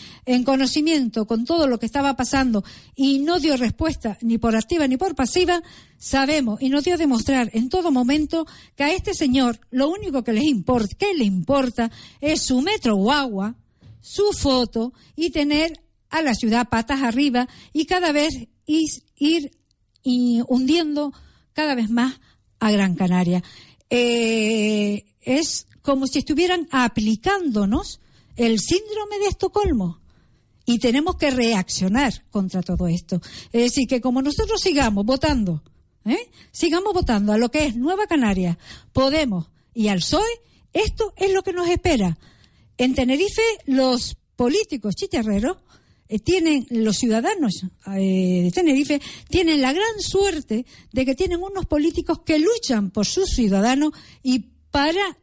[0.45, 2.63] conocimiento con todo lo que estaba pasando
[2.95, 5.61] y no dio respuesta ni por activa ni por pasiva,
[5.99, 8.47] sabemos y nos dio a demostrar en todo momento
[8.77, 11.91] que a este señor lo único que les importa, que le importa
[12.21, 13.57] es su metro guagua,
[14.01, 19.51] su foto y tener a la ciudad patas arriba y cada vez ir,
[20.05, 21.13] hundiendo
[21.53, 22.21] cada vez más
[22.61, 23.43] a Gran Canaria.
[23.91, 28.01] Eh, es como si estuvieran aplicándonos
[28.35, 30.01] el síndrome de Estocolmo.
[30.67, 33.21] Y tenemos que reaccionar contra todo esto.
[33.53, 35.63] Es decir, que como nosotros sigamos votando,
[36.05, 36.29] ¿eh?
[36.51, 38.59] sigamos votando a lo que es Nueva Canaria,
[38.93, 40.27] Podemos y al PSOE,
[40.73, 42.19] esto es lo que nos espera.
[42.77, 45.59] En Tenerife, los políticos chicharreros
[46.09, 47.63] eh, tienen, los ciudadanos
[47.95, 53.07] eh, de Tenerife, tienen la gran suerte de que tienen unos políticos que luchan por
[53.07, 53.93] sus ciudadanos
[54.25, 54.41] y
[54.73, 55.17] para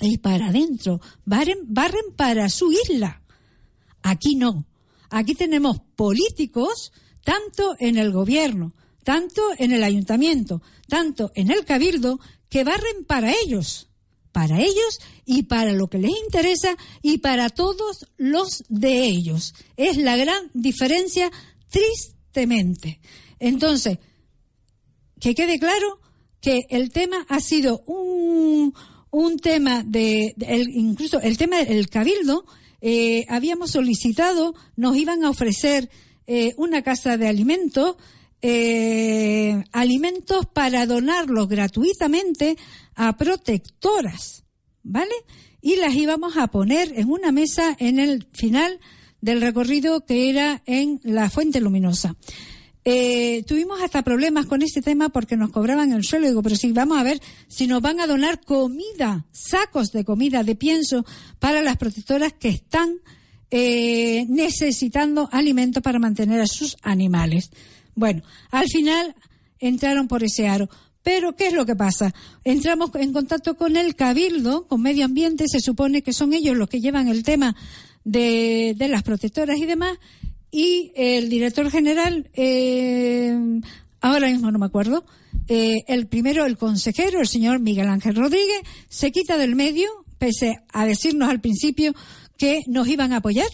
[0.00, 3.22] y para adentro, barren, barren para su isla.
[4.02, 4.66] Aquí no.
[5.10, 6.92] Aquí tenemos políticos,
[7.24, 8.74] tanto en el gobierno,
[9.04, 13.88] tanto en el ayuntamiento, tanto en el cabildo, que barren para ellos,
[14.32, 19.54] para ellos y para lo que les interesa y para todos los de ellos.
[19.76, 21.30] Es la gran diferencia,
[21.70, 23.00] tristemente.
[23.38, 23.98] Entonces,
[25.20, 26.00] que quede claro
[26.40, 28.74] que el tema ha sido un,
[29.16, 30.34] un tema de,
[30.74, 32.44] incluso el tema del cabildo,
[32.82, 35.88] eh, habíamos solicitado, nos iban a ofrecer
[36.26, 37.96] eh, una casa de alimentos,
[38.42, 42.58] eh, alimentos para donarlos gratuitamente
[42.94, 44.44] a protectoras,
[44.82, 45.14] ¿vale?
[45.62, 48.80] Y las íbamos a poner en una mesa en el final
[49.22, 52.16] del recorrido que era en la Fuente Luminosa.
[52.88, 56.28] Eh, tuvimos hasta problemas con este tema porque nos cobraban el suelo.
[56.28, 60.44] Digo, pero sí, vamos a ver si nos van a donar comida, sacos de comida,
[60.44, 61.04] de pienso,
[61.40, 63.00] para las protectoras que están
[63.50, 67.50] eh, necesitando alimento para mantener a sus animales.
[67.96, 68.22] Bueno,
[68.52, 69.16] al final
[69.58, 70.70] entraron por ese aro.
[71.02, 72.14] Pero, ¿qué es lo que pasa?
[72.44, 76.68] Entramos en contacto con el Cabildo, con Medio Ambiente, se supone que son ellos los
[76.68, 77.56] que llevan el tema
[78.04, 79.98] de, de las protectoras y demás,
[80.50, 83.34] y el director general, eh,
[84.00, 85.04] ahora mismo no me acuerdo,
[85.48, 89.88] eh, el primero, el consejero, el señor Miguel Ángel Rodríguez, se quita del medio,
[90.18, 91.94] pese a decirnos al principio
[92.36, 93.48] que nos iban a apoyar.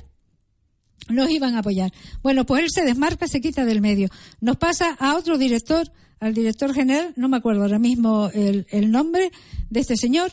[1.08, 1.92] Nos iban a apoyar.
[2.22, 4.08] Bueno, pues él se desmarca, se quita del medio.
[4.40, 5.90] Nos pasa a otro director,
[6.20, 9.32] al director general, no me acuerdo ahora mismo el, nombre
[9.68, 10.32] de este señor,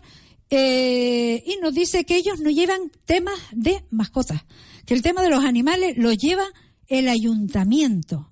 [0.52, 4.44] eh, y nos dice que ellos no llevan temas de mascotas
[4.90, 6.46] que el tema de los animales lo lleva
[6.88, 8.32] el ayuntamiento.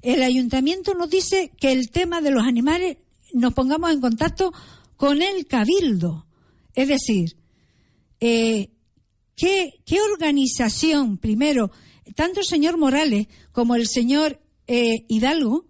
[0.00, 2.96] El ayuntamiento nos dice que el tema de los animales
[3.34, 4.50] nos pongamos en contacto
[4.96, 6.26] con el cabildo.
[6.74, 7.36] Es decir,
[8.20, 8.70] eh,
[9.36, 9.74] ¿qué,
[10.14, 11.70] organización, primero,
[12.16, 15.66] tanto el señor Morales como el señor eh, Hidalgo,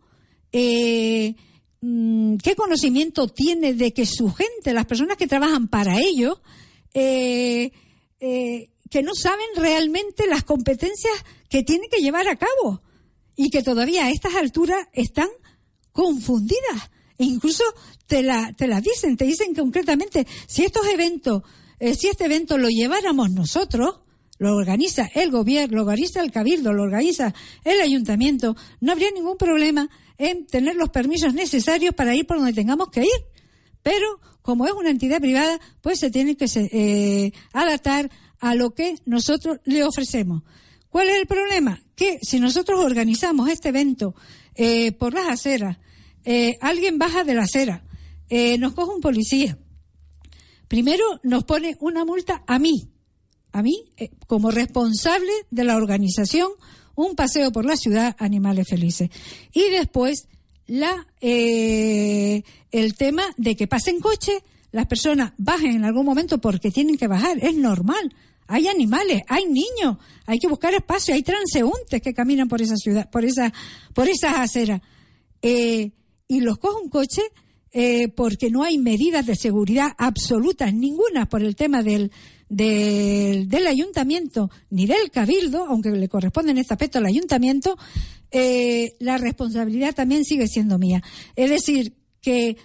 [0.53, 1.35] eh,
[1.81, 6.41] mm, qué conocimiento tiene de que su gente, las personas que trabajan para ellos,
[8.91, 11.13] que no saben realmente las competencias
[11.49, 12.83] que tienen que llevar a cabo
[13.37, 15.29] y que todavía a estas alturas están
[15.93, 16.91] confundidas.
[17.19, 17.65] E incluso
[18.07, 21.43] te la, te la dicen, te dicen concretamente, si estos eventos,
[21.79, 24.01] eh, si este evento lo lleváramos nosotros,
[24.39, 27.35] lo organiza el gobierno, lo organiza el cabildo, lo organiza
[27.65, 32.53] el ayuntamiento, no habría ningún problema en tener los permisos necesarios para ir por donde
[32.53, 33.25] tengamos que ir.
[33.83, 38.11] Pero como es una entidad privada, pues se tiene que eh, adaptar
[38.41, 40.43] a lo que nosotros le ofrecemos.
[40.91, 41.83] ¿Cuál es el problema?
[41.95, 44.15] Que si nosotros organizamos este evento
[44.55, 45.79] eh, por las aceras,
[46.25, 47.85] eh, alguien baja de la acera,
[48.29, 49.59] eh, nos coge un policía,
[50.67, 52.91] primero nos pone una multa a mí,
[53.53, 53.85] a mí
[54.27, 56.51] como responsable de la organización,
[56.95, 59.11] un paseo por la ciudad, animales felices.
[59.53, 60.29] Y después
[60.67, 66.99] la, el tema de que pasen coche, las personas bajen en algún momento porque tienen
[66.99, 68.15] que bajar, es normal
[68.49, 73.09] hay animales, hay niños, hay que buscar espacio, hay transeúntes que caminan por esa ciudad,
[73.11, 73.53] por esa,
[73.95, 74.81] por esas aceras.
[75.43, 75.93] Eh,
[76.27, 77.23] y los coge un coche
[77.73, 82.11] eh, porque no hay medidas de seguridad absolutas, ninguna por el tema del,
[82.49, 87.77] del, del ayuntamiento ni del cabildo, aunque le corresponde en este aspecto al ayuntamiento,
[88.31, 91.03] eh, la responsabilidad también sigue siendo mía.
[91.37, 91.93] Es decir,
[92.23, 92.57] que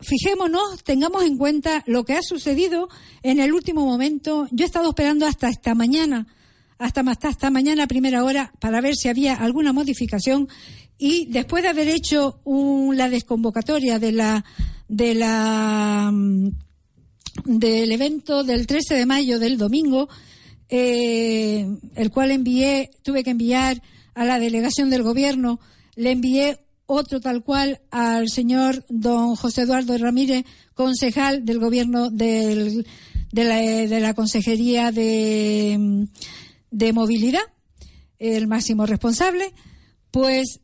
[0.00, 2.88] fijémonos, tengamos en cuenta lo que ha sucedido
[3.22, 4.46] en el último momento.
[4.50, 6.26] Yo he estado esperando hasta esta mañana,
[6.78, 10.48] hasta, mañana primera hora, para ver si había alguna modificación.
[10.98, 12.40] Y después de haber hecho
[12.94, 14.44] la desconvocatoria de la,
[14.88, 16.48] de la, mm,
[17.44, 20.08] del evento del 13 de mayo del domingo,
[20.68, 21.66] eh,
[21.96, 23.82] el cual envié, tuve que enviar
[24.14, 25.60] a la delegación del gobierno,
[25.96, 26.60] le envié
[26.90, 32.84] otro tal cual al señor don José Eduardo Ramírez, concejal del gobierno de,
[33.32, 36.08] la, Consejería de,
[36.70, 37.42] de Movilidad,
[38.18, 39.52] el máximo responsable,
[40.10, 40.60] pues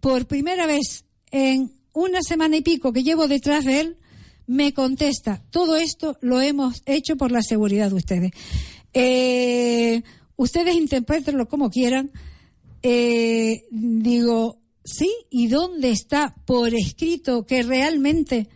[0.00, 3.96] por primera vez en una semana y pico que llevo detrás de él,
[4.46, 8.32] me contesta, todo esto lo hemos hecho por la seguridad de ustedes.
[8.92, 10.02] Eh,
[10.36, 12.10] ustedes interpretenlo como quieran.
[12.82, 15.10] Eh, digo, ¿Sí?
[15.30, 18.48] ¿Y dónde está por escrito que realmente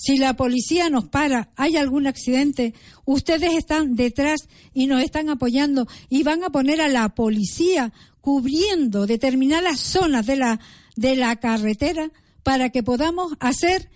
[0.00, 2.72] si la policía nos para, hay algún accidente,
[3.04, 9.06] ustedes están detrás y nos están apoyando y van a poner a la policía cubriendo
[9.06, 10.60] determinadas zonas de la,
[10.96, 12.10] de la carretera
[12.42, 13.90] para que podamos hacer,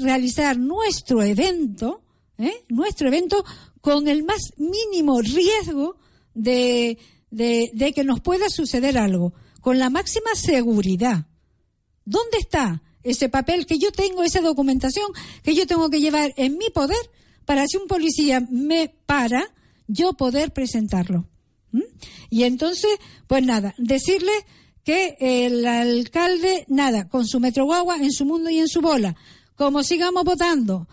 [0.00, 2.00] realizar nuestro evento,
[2.38, 2.64] ¿eh?
[2.70, 3.44] nuestro evento
[3.82, 5.98] con el más mínimo riesgo
[6.32, 6.98] de,
[7.30, 9.34] de que nos pueda suceder algo
[9.66, 11.26] con la máxima seguridad.
[12.04, 15.06] ¿Dónde está ese papel que yo tengo, esa documentación
[15.42, 17.10] que yo tengo que llevar en mi poder
[17.44, 19.52] para si un policía me para,
[19.88, 21.26] yo poder presentarlo?
[21.72, 21.80] ¿Mm?
[22.30, 22.92] Y entonces,
[23.26, 24.30] pues nada, decirle
[24.84, 29.16] que el alcalde, nada, con su metro guagua en su mundo y en su bola,
[29.56, 30.86] como sigamos votando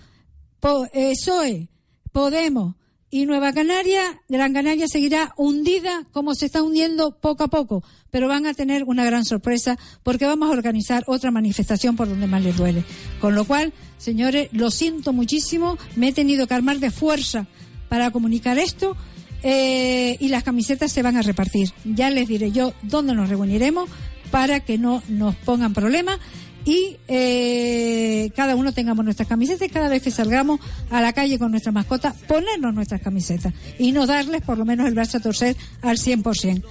[0.60, 1.70] Po- eh, PSOE,
[2.12, 2.74] Podemos
[3.14, 8.28] y Nueva Canaria, Gran Canaria seguirá hundida como se está hundiendo poco a poco, pero
[8.28, 12.42] van a tener una gran sorpresa porque vamos a organizar otra manifestación por donde más
[12.42, 12.84] les duele.
[13.22, 17.46] Con lo cual, señores, lo siento muchísimo, me he tenido que armar de fuerza
[17.88, 18.98] para comunicar esto
[19.44, 21.72] eh, y las camisetas se van a repartir.
[21.86, 23.92] Ya les diré yo dónde nos reuniremos
[24.32, 26.18] para que no nos pongan problemas
[26.66, 30.60] y eh, cada uno tengamos nuestras camisetas y cada vez que salgamos
[30.90, 34.88] a la calle con nuestra mascota, ponernos nuestras camisetas y no darles por lo menos
[34.88, 36.64] el brazo a torcer al 100%.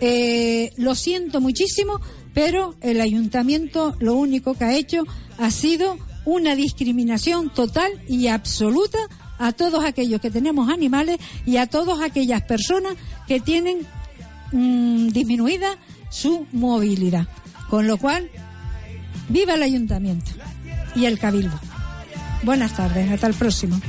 [0.00, 2.00] Eh, lo siento muchísimo,
[2.32, 5.04] pero el ayuntamiento lo único que ha hecho
[5.38, 8.98] ha sido una discriminación total y absoluta
[9.38, 12.94] a todos aquellos que tenemos animales y a todas aquellas personas
[13.26, 13.86] que tienen
[14.52, 15.76] mm, disminuida
[16.10, 17.26] su movilidad.
[17.68, 18.30] Con lo cual,
[19.28, 20.30] viva el ayuntamiento
[20.94, 21.58] y el cabildo.
[22.42, 23.80] Buenas tardes, hasta el próximo.